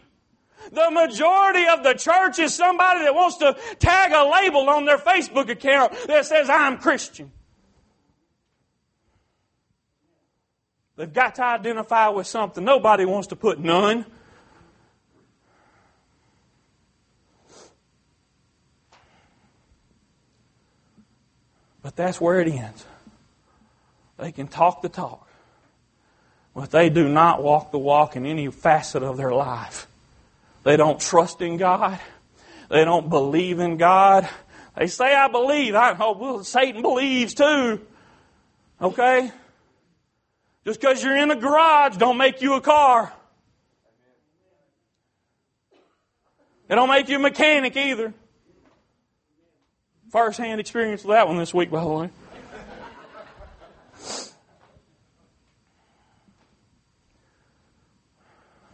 The 0.71 0.89
majority 0.91 1.67
of 1.67 1.83
the 1.83 1.93
church 1.93 2.39
is 2.39 2.53
somebody 2.53 3.01
that 3.01 3.13
wants 3.13 3.37
to 3.37 3.55
tag 3.79 4.11
a 4.11 4.23
label 4.29 4.69
on 4.69 4.85
their 4.85 4.97
Facebook 4.97 5.49
account 5.49 5.93
that 6.07 6.25
says, 6.25 6.49
I'm 6.49 6.77
Christian. 6.77 7.31
They've 10.95 11.11
got 11.11 11.35
to 11.35 11.43
identify 11.43 12.07
with 12.09 12.27
something. 12.27 12.63
Nobody 12.63 13.05
wants 13.05 13.27
to 13.27 13.35
put 13.35 13.59
none. 13.59 14.05
But 21.81 21.95
that's 21.95 22.19
where 22.19 22.39
it 22.39 22.47
ends. 22.47 22.83
They 24.17 24.31
can 24.31 24.47
talk 24.47 24.81
the 24.81 24.89
talk, 24.89 25.27
but 26.55 26.71
they 26.71 26.89
do 26.89 27.07
not 27.09 27.43
walk 27.43 27.71
the 27.71 27.77
walk 27.77 28.15
in 28.15 28.25
any 28.25 28.49
facet 28.49 29.03
of 29.03 29.17
their 29.17 29.31
life. 29.31 29.87
They 30.65 30.77
don't 30.77 30.99
trust 30.99 31.41
in 31.41 31.57
God. 31.57 31.99
They 32.71 32.83
don't 32.83 33.07
believe 33.07 33.59
in 33.59 33.77
God. 33.77 34.27
They 34.75 34.87
say, 34.87 35.13
I 35.13 35.27
believe. 35.27 35.75
I, 35.75 35.95
oh, 35.97 36.17
well, 36.17 36.43
Satan 36.43 36.81
believes 36.81 37.35
too. 37.35 37.81
Okay? 38.81 39.31
Just 40.65 40.81
because 40.81 41.03
you're 41.03 41.15
in 41.15 41.29
a 41.29 41.35
garage 41.35 41.97
don't 41.97 42.17
make 42.17 42.41
you 42.41 42.55
a 42.55 42.61
car. 42.61 43.13
It 46.67 46.73
don't 46.73 46.89
make 46.89 47.09
you 47.09 47.17
a 47.17 47.19
mechanic 47.19 47.77
either. 47.77 48.11
First 50.09 50.39
hand 50.39 50.59
experience 50.59 51.03
of 51.03 51.09
that 51.09 51.27
one 51.27 51.37
this 51.37 51.53
week, 51.53 51.69
by 51.69 51.83
the 51.83 51.89
way. 51.89 52.09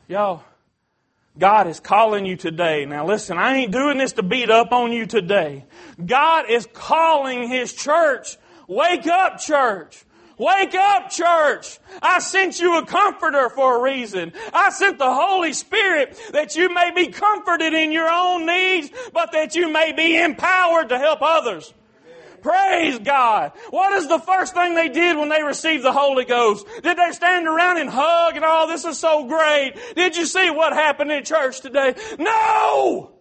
Y'all, 0.07 0.43
God 1.41 1.65
is 1.65 1.79
calling 1.79 2.27
you 2.27 2.37
today. 2.37 2.85
Now 2.85 3.03
listen, 3.03 3.39
I 3.39 3.55
ain't 3.55 3.71
doing 3.71 3.97
this 3.97 4.13
to 4.13 4.21
beat 4.21 4.51
up 4.51 4.71
on 4.71 4.91
you 4.91 5.07
today. 5.07 5.65
God 6.05 6.47
is 6.47 6.67
calling 6.71 7.49
His 7.49 7.73
church. 7.73 8.37
Wake 8.67 9.07
up, 9.07 9.39
church. 9.39 10.05
Wake 10.37 10.75
up, 10.75 11.09
church. 11.09 11.79
I 11.99 12.19
sent 12.19 12.59
you 12.59 12.77
a 12.77 12.85
comforter 12.85 13.49
for 13.49 13.79
a 13.79 13.81
reason. 13.81 14.33
I 14.53 14.69
sent 14.69 14.99
the 14.99 15.11
Holy 15.11 15.53
Spirit 15.53 16.15
that 16.31 16.55
you 16.55 16.71
may 16.71 16.91
be 16.95 17.07
comforted 17.07 17.73
in 17.73 17.91
your 17.91 18.07
own 18.07 18.45
needs, 18.45 18.91
but 19.11 19.31
that 19.31 19.55
you 19.55 19.73
may 19.73 19.93
be 19.93 20.21
empowered 20.21 20.89
to 20.89 20.99
help 20.99 21.23
others. 21.23 21.73
Praise 22.41 22.99
God. 22.99 23.51
What 23.69 23.93
is 23.93 24.07
the 24.07 24.19
first 24.19 24.53
thing 24.53 24.75
they 24.75 24.89
did 24.89 25.17
when 25.17 25.29
they 25.29 25.43
received 25.43 25.83
the 25.83 25.91
Holy 25.91 26.25
Ghost? 26.25 26.65
Did 26.81 26.97
they 26.97 27.11
stand 27.11 27.47
around 27.47 27.77
and 27.77 27.89
hug 27.89 28.35
and 28.35 28.43
all 28.43 28.65
oh, 28.65 28.67
this 28.67 28.85
is 28.85 28.97
so 28.97 29.25
great? 29.25 29.73
Did 29.95 30.15
you 30.17 30.25
see 30.25 30.49
what 30.49 30.73
happened 30.73 31.11
in 31.11 31.23
church 31.23 31.61
today? 31.61 31.95
No! 32.17 33.11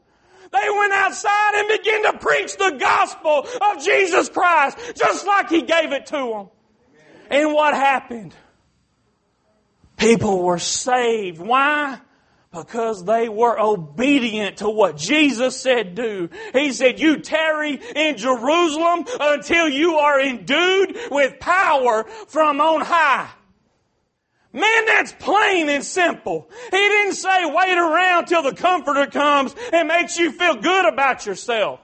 They 0.53 0.69
went 0.79 0.93
outside 0.93 1.53
and 1.55 1.69
began 1.69 2.13
to 2.13 2.19
preach 2.19 2.57
the 2.57 2.77
gospel 2.79 3.47
of 3.71 3.85
Jesus 3.85 4.29
Christ 4.29 4.79
just 4.97 5.27
like 5.27 5.49
He 5.49 5.63
gave 5.63 5.93
it 5.93 6.07
to 6.07 6.17
them. 6.17 6.49
And 7.31 7.53
what 7.53 7.75
happened? 7.75 8.35
People 9.97 10.43
were 10.43 10.59
saved. 10.59 11.39
Why? 11.39 12.01
Because 12.53 13.05
they 13.05 13.29
were 13.29 13.59
obedient 13.61 14.57
to 14.57 14.69
what 14.69 14.97
Jesus 14.97 15.61
said 15.61 15.95
do. 15.95 16.29
He 16.53 16.73
said, 16.73 16.99
you 16.99 17.19
tarry 17.19 17.81
in 17.95 18.17
Jerusalem 18.17 19.05
until 19.21 19.69
you 19.69 19.97
are 19.99 20.21
endued 20.21 20.99
with 21.13 21.39
power 21.39 22.05
from 22.27 22.61
on 22.61 22.81
high. 22.81 23.31
Man, 24.53 24.87
that's 24.87 25.13
plain 25.13 25.69
and 25.69 25.85
simple. 25.85 26.51
He 26.73 26.77
didn't 26.77 27.15
say 27.15 27.45
wait 27.45 27.79
around 27.79 28.27
till 28.27 28.43
the 28.43 28.55
comforter 28.55 29.07
comes 29.07 29.55
and 29.73 29.87
makes 29.87 30.19
you 30.19 30.33
feel 30.33 30.57
good 30.57 30.93
about 30.93 31.27
yourself. 31.27 31.79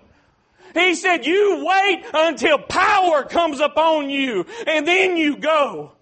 He 0.75 0.97
said 0.97 1.25
you 1.25 1.65
wait 1.65 2.05
until 2.13 2.59
power 2.59 3.23
comes 3.23 3.61
upon 3.61 4.11
you 4.11 4.47
and 4.67 4.87
then 4.87 5.17
you 5.17 5.37
go. 5.37 5.93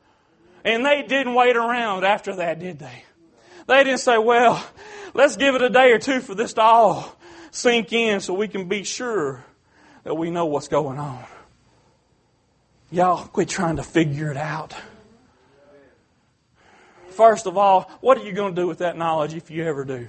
And 0.64 0.86
they 0.86 1.02
didn't 1.02 1.34
wait 1.34 1.54
around 1.56 2.04
after 2.04 2.36
that, 2.36 2.60
did 2.60 2.78
they? 2.78 3.04
They 3.66 3.84
didn't 3.84 4.00
say, 4.00 4.18
well, 4.18 4.64
let's 5.14 5.36
give 5.36 5.54
it 5.54 5.62
a 5.62 5.70
day 5.70 5.92
or 5.92 5.98
two 5.98 6.20
for 6.20 6.34
this 6.34 6.52
to 6.54 6.62
all 6.62 7.16
sink 7.50 7.92
in 7.92 8.20
so 8.20 8.34
we 8.34 8.48
can 8.48 8.68
be 8.68 8.82
sure 8.82 9.44
that 10.02 10.14
we 10.14 10.30
know 10.30 10.46
what's 10.46 10.68
going 10.68 10.98
on. 10.98 11.24
Y'all 12.90 13.24
quit 13.26 13.48
trying 13.48 13.76
to 13.76 13.82
figure 13.82 14.30
it 14.30 14.36
out. 14.36 14.74
First 17.10 17.46
of 17.46 17.56
all, 17.56 17.90
what 18.00 18.18
are 18.18 18.24
you 18.24 18.32
going 18.32 18.54
to 18.54 18.60
do 18.60 18.66
with 18.66 18.78
that 18.78 18.98
knowledge 18.98 19.34
if 19.34 19.50
you 19.50 19.64
ever 19.64 19.84
do? 19.84 20.08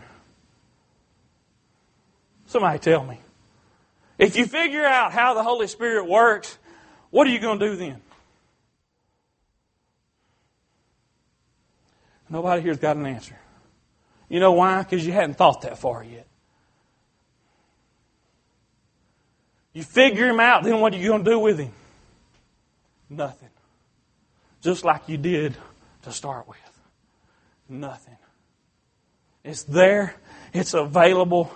Somebody 2.48 2.80
tell 2.80 3.04
me. 3.04 3.20
If 4.18 4.38
you 4.38 4.46
figure 4.46 4.84
out 4.84 5.13
how 5.13 5.34
the 5.34 5.44
Holy 5.44 5.68
Spirit 5.68 6.08
works, 6.08 6.58
what 7.12 7.28
are 7.28 7.30
you 7.30 7.39
going 7.39 7.60
to 7.60 7.70
do 7.70 7.76
then? 7.76 8.02
Nobody 12.30 12.62
here's 12.62 12.80
got 12.80 12.98
an 12.98 13.06
answer. 13.06 13.38
You 14.30 14.40
know 14.40 14.54
why? 14.54 14.84
Because 14.84 15.06
you 15.06 15.14
hadn't 15.14 15.36
thought 15.36 15.62
that 15.62 15.78
far 15.78 16.04
yet. 16.04 16.28
You 19.74 19.84
figure 19.84 20.30
him 20.30 20.40
out, 20.40 20.64
then 20.64 20.80
what 20.80 20.94
are 20.94 20.98
you 20.98 21.10
going 21.10 21.24
to 21.24 21.32
do 21.32 21.40
with 21.40 21.60
him? 21.60 21.74
Nothing. 23.10 23.50
Just 24.62 24.86
like 24.86 25.08
you 25.08 25.18
did 25.18 25.56
to 26.04 26.12
start 26.12 26.48
with. 26.48 26.58
Nothing. 27.68 28.18
It's 29.44 29.64
there, 29.64 30.16
it's 30.54 30.74
available, 30.74 31.52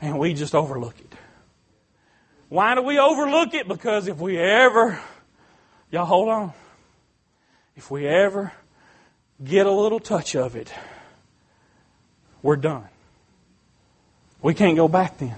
and 0.00 0.18
we 0.18 0.34
just 0.34 0.54
overlook 0.54 0.98
it. 0.98 1.14
Why 2.48 2.74
do 2.74 2.82
we 2.82 2.98
overlook 2.98 3.54
it? 3.54 3.68
Because 3.68 4.08
if 4.08 4.18
we 4.18 4.36
ever, 4.36 5.00
y'all 5.90 6.04
hold 6.04 6.28
on, 6.28 6.52
if 7.76 7.90
we 7.90 8.06
ever 8.06 8.52
get 9.42 9.66
a 9.66 9.70
little 9.70 10.00
touch 10.00 10.34
of 10.34 10.56
it, 10.56 10.72
we're 12.42 12.56
done. 12.56 12.88
We 14.42 14.54
can't 14.54 14.76
go 14.76 14.88
back 14.88 15.18
then. 15.18 15.36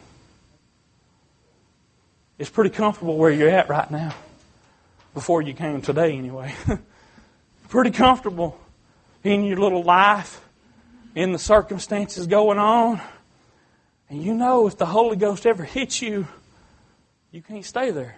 It's 2.38 2.50
pretty 2.50 2.70
comfortable 2.70 3.16
where 3.16 3.30
you're 3.30 3.50
at 3.50 3.68
right 3.68 3.90
now. 3.90 4.14
Before 5.14 5.42
you 5.42 5.52
came 5.52 5.82
today, 5.82 6.16
anyway. 6.16 6.54
pretty 7.68 7.90
comfortable 7.90 8.58
in 9.24 9.44
your 9.44 9.58
little 9.58 9.82
life, 9.82 10.44
in 11.14 11.32
the 11.32 11.38
circumstances 11.38 12.26
going 12.26 12.58
on. 12.58 13.00
And 14.08 14.22
you 14.22 14.34
know 14.34 14.66
if 14.66 14.76
the 14.76 14.86
Holy 14.86 15.16
Ghost 15.16 15.46
ever 15.46 15.64
hits 15.64 16.02
you, 16.02 16.26
you 17.30 17.42
can't 17.42 17.64
stay 17.64 17.90
there. 17.90 18.16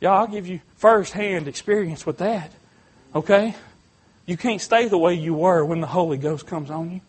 Y'all, 0.00 0.20
I'll 0.20 0.26
give 0.26 0.46
you 0.46 0.60
first 0.76 1.12
hand 1.12 1.48
experience 1.48 2.06
with 2.06 2.18
that. 2.18 2.52
Okay? 3.14 3.54
You 4.26 4.36
can't 4.36 4.60
stay 4.60 4.88
the 4.88 4.98
way 4.98 5.14
you 5.14 5.34
were 5.34 5.64
when 5.64 5.80
the 5.80 5.86
Holy 5.86 6.18
Ghost 6.18 6.46
comes 6.46 6.70
on 6.70 6.90
you. 6.90 7.00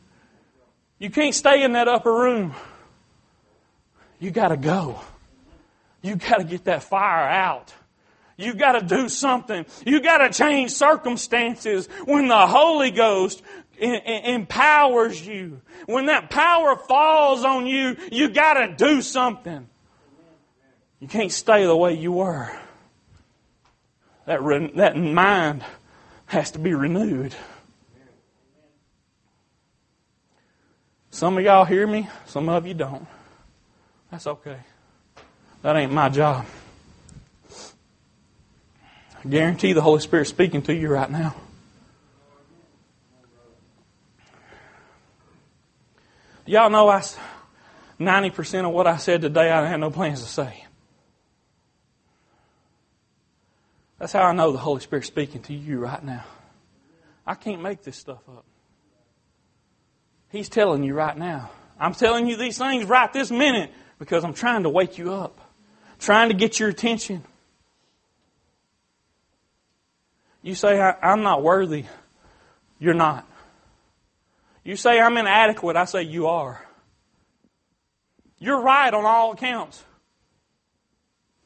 You 1.00 1.10
can't 1.10 1.34
stay 1.34 1.64
in 1.64 1.74
that 1.74 1.88
upper 1.88 2.14
room. 2.14 2.54
You 4.20 4.32
got 4.32 4.50
to 4.50 4.58
go. 4.58 5.00
You 6.02 6.16
got 6.16 6.38
to 6.38 6.44
get 6.44 6.66
that 6.66 6.84
fire 6.84 7.28
out. 7.28 7.74
You 8.38 8.54
got 8.54 8.74
to 8.74 8.86
do 8.86 9.10
something. 9.10 9.66
You 9.86 10.02
got 10.02 10.20
to 10.20 10.32
change 10.32 10.72
circumstances 10.72 11.88
when 12.06 12.28
the 12.28 12.48
Holy 12.48 12.92
Ghost 12.92 13.42
empowers 13.78 15.26
you. 15.26 15.62
When 15.86 16.06
that 16.08 16.30
power 16.30 16.76
falls 16.76 17.44
on 17.44 17.66
you, 17.66 17.98
you 18.12 18.30
got 18.30 18.54
to 18.54 18.76
do 18.76 19.02
something. 19.02 19.68
You 21.00 21.08
can't 21.08 21.32
stay 21.32 21.66
the 21.66 21.76
way 21.76 21.94
you 21.94 22.12
were. 22.12 22.52
That, 24.26 24.44
re- 24.44 24.72
that 24.76 24.98
mind 24.98 25.64
has 26.26 26.52
to 26.52 26.60
be 26.60 26.74
renewed. 26.74 27.36
Some 31.20 31.38
of 31.38 31.44
y'all 31.44 31.66
hear 31.66 31.86
me, 31.86 32.08
some 32.28 32.48
of 32.48 32.66
you 32.66 32.74
don't. 32.74 33.06
That's 34.10 34.26
okay. 34.26 34.56
That 35.64 35.76
ain't 35.76 35.92
my 35.92 36.08
job. 36.08 36.46
I 39.22 39.28
guarantee 39.28 39.74
the 39.74 39.82
Holy 39.82 40.00
Spirit's 40.00 40.30
speaking 40.30 40.62
to 40.62 40.74
you 40.74 40.88
right 40.88 41.12
now. 41.12 41.36
Y'all 46.46 46.70
know 46.70 46.88
I 46.88 47.04
90% 48.00 48.66
of 48.66 48.72
what 48.72 48.88
I 48.88 48.96
said 48.96 49.20
today 49.20 49.52
I 49.52 49.66
had 49.66 49.82
no 49.82 49.92
plans 49.92 50.22
to 50.22 50.30
say. 50.30 50.64
That's 53.98 54.14
how 54.14 54.24
I 54.24 54.32
know 54.32 54.54
the 54.54 54.58
Holy 54.58 54.80
Spirit's 54.80 55.08
speaking 55.08 55.42
to 55.42 55.54
you 55.54 55.80
right 55.80 56.02
now. 56.02 56.24
I 57.28 57.36
can't 57.36 57.62
make 57.62 57.84
this 57.84 57.98
stuff 57.98 58.22
up. 58.30 58.46
He's 60.32 60.50
telling 60.50 60.84
you 60.84 60.94
right 60.94 61.18
now. 61.18 61.50
I'm 61.80 61.94
telling 61.94 62.28
you 62.28 62.38
these 62.38 62.58
things 62.58 62.86
right 62.86 63.12
this 63.12 63.32
minute 63.32 63.72
because 63.98 64.24
I'm 64.24 64.34
trying 64.34 64.64
to 64.64 64.70
wake 64.70 64.98
you 64.98 65.14
up, 65.14 65.40
trying 66.00 66.30
to 66.30 66.36
get 66.36 66.60
your 66.60 66.70
attention. 66.70 67.24
You 70.42 70.56
say, 70.56 70.80
I'm 70.80 71.24
not 71.24 71.44
worthy. 71.44 71.86
You're 72.80 72.94
not. 72.94 73.28
You 74.64 74.76
say, 74.76 75.00
I'm 75.00 75.18
inadequate. 75.18 75.76
I 75.76 75.86
say, 75.86 76.04
You 76.04 76.28
are. 76.28 76.66
You're 78.40 78.62
right 78.62 78.94
on 78.94 79.06
all 79.06 79.34
accounts. 79.34 79.84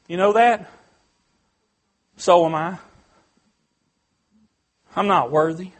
You 0.06 0.16
know 0.16 0.34
that? 0.34 0.70
So 2.16 2.44
am 2.46 2.54
I. 2.54 2.78
I'm 4.94 5.08
not 5.08 5.32
worthy. 5.32 5.70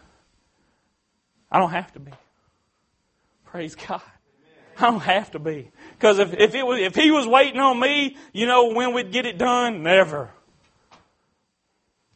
I 1.52 1.60
don't 1.60 1.70
have 1.70 1.92
to 1.92 2.00
be. 2.00 2.10
Praise 3.54 3.76
God. 3.76 4.02
I 4.78 4.90
don't 4.90 4.98
have 4.98 5.30
to 5.30 5.38
be. 5.38 5.70
Because 5.92 6.18
if, 6.18 6.34
if, 6.34 6.56
if 6.56 6.96
he 6.96 7.12
was 7.12 7.24
waiting 7.24 7.60
on 7.60 7.78
me, 7.78 8.16
you 8.32 8.46
know 8.46 8.72
when 8.72 8.92
we'd 8.92 9.12
get 9.12 9.26
it 9.26 9.38
done? 9.38 9.84
Never. 9.84 10.30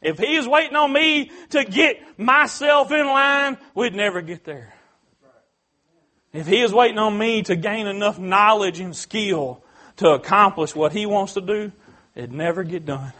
If 0.01 0.19
he 0.19 0.35
is 0.35 0.49
waiting 0.49 0.75
on 0.75 0.91
me 0.91 1.31
to 1.51 1.63
get 1.63 2.19
myself 2.19 2.91
in 2.91 3.05
line, 3.05 3.57
we'd 3.73 3.95
never 3.95 4.21
get 4.21 4.43
there. 4.43 4.73
If 6.33 6.45
he 6.45 6.59
is 6.59 6.73
waiting 6.73 6.97
on 6.97 7.17
me 7.17 7.41
to 7.43 7.55
gain 7.55 7.87
enough 7.87 8.19
knowledge 8.19 8.81
and 8.81 8.93
skill 8.93 9.63
to 9.95 10.09
accomplish 10.09 10.75
what 10.75 10.91
he 10.91 11.05
wants 11.05 11.35
to 11.35 11.41
do, 11.41 11.71
it'd 12.15 12.33
never 12.33 12.65
get 12.65 12.85
done. 12.85 13.13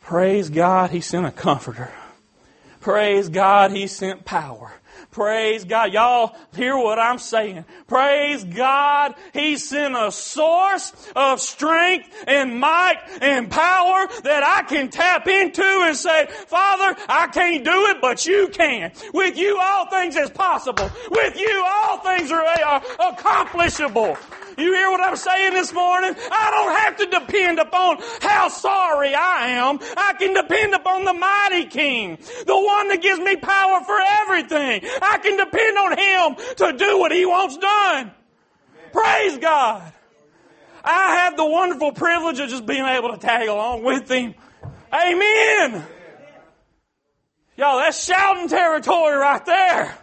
Praise 0.00 0.50
God, 0.50 0.90
He 0.90 1.00
sent 1.00 1.26
a 1.26 1.30
comforter. 1.30 1.92
Praise 2.80 3.28
God, 3.28 3.70
He 3.70 3.86
sent 3.86 4.24
power. 4.24 4.72
Praise 5.10 5.64
God. 5.64 5.92
Y'all 5.92 6.34
hear 6.54 6.76
what 6.76 6.98
I'm 6.98 7.18
saying. 7.18 7.64
Praise 7.86 8.44
God. 8.44 9.14
He 9.32 9.56
sent 9.56 9.94
a 9.96 10.10
source 10.10 10.92
of 11.14 11.40
strength 11.40 12.08
and 12.26 12.58
might 12.58 12.98
and 13.20 13.50
power 13.50 14.06
that 14.22 14.42
I 14.42 14.62
can 14.68 14.88
tap 14.88 15.26
into 15.28 15.62
and 15.62 15.96
say, 15.96 16.26
Father, 16.46 16.98
I 17.08 17.26
can't 17.28 17.64
do 17.64 17.86
it, 17.88 18.00
but 18.00 18.26
you 18.26 18.48
can. 18.48 18.92
With 19.12 19.36
you, 19.36 19.58
all 19.60 19.86
things 19.86 20.16
is 20.16 20.30
possible. 20.30 20.90
With 21.10 21.38
you, 21.38 21.64
all 21.66 21.98
things 21.98 22.30
are, 22.30 22.42
are 22.42 22.82
accomplishable. 23.12 24.16
You 24.58 24.74
hear 24.74 24.90
what 24.90 25.00
I'm 25.00 25.16
saying 25.16 25.54
this 25.54 25.72
morning? 25.72 26.14
I 26.14 26.50
don't 26.50 26.76
have 26.76 26.96
to 26.98 27.20
depend 27.20 27.58
upon 27.58 27.98
how 28.20 28.48
sorry 28.48 29.14
I 29.14 29.48
am. 29.48 29.78
I 29.96 30.14
can 30.18 30.34
depend 30.34 30.74
upon 30.74 31.04
the 31.04 31.14
mighty 31.14 31.66
King, 31.66 32.18
the 32.46 32.56
one 32.56 32.88
that 32.88 33.00
gives 33.00 33.20
me 33.20 33.36
power 33.36 33.80
for 33.84 33.98
everything. 34.22 34.81
I 34.82 35.18
can 35.18 35.36
depend 35.36 35.78
on 35.78 35.98
Him 35.98 36.56
to 36.56 36.78
do 36.78 36.98
what 36.98 37.12
He 37.12 37.24
wants 37.24 37.56
done. 37.56 38.12
Praise 38.92 39.38
God. 39.38 39.92
I 40.84 41.16
have 41.16 41.36
the 41.36 41.44
wonderful 41.44 41.92
privilege 41.92 42.40
of 42.40 42.50
just 42.50 42.66
being 42.66 42.84
able 42.84 43.10
to 43.12 43.18
tag 43.18 43.48
along 43.48 43.84
with 43.84 44.10
him. 44.10 44.34
Amen. 44.92 45.86
Y'all, 47.56 47.78
that's 47.78 48.04
shouting 48.04 48.48
territory 48.48 49.16
right 49.16 49.44
there. 49.46 49.96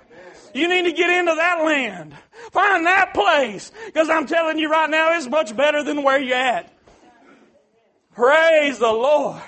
You 0.54 0.68
need 0.68 0.84
to 0.84 0.94
get 0.94 1.10
into 1.10 1.36
that 1.36 1.64
land. 1.64 2.16
Find 2.52 2.86
that 2.86 3.14
place. 3.14 3.72
Because 3.86 4.10
I'm 4.10 4.26
telling 4.26 4.58
you 4.58 4.70
right 4.70 4.90
now, 4.90 5.16
it's 5.16 5.28
much 5.28 5.56
better 5.56 5.84
than 5.84 6.02
where 6.02 6.20
you're 6.20 6.36
at. 6.36 6.74
Praise 8.16 8.80
the 8.80 8.92
Lord. 8.92 9.42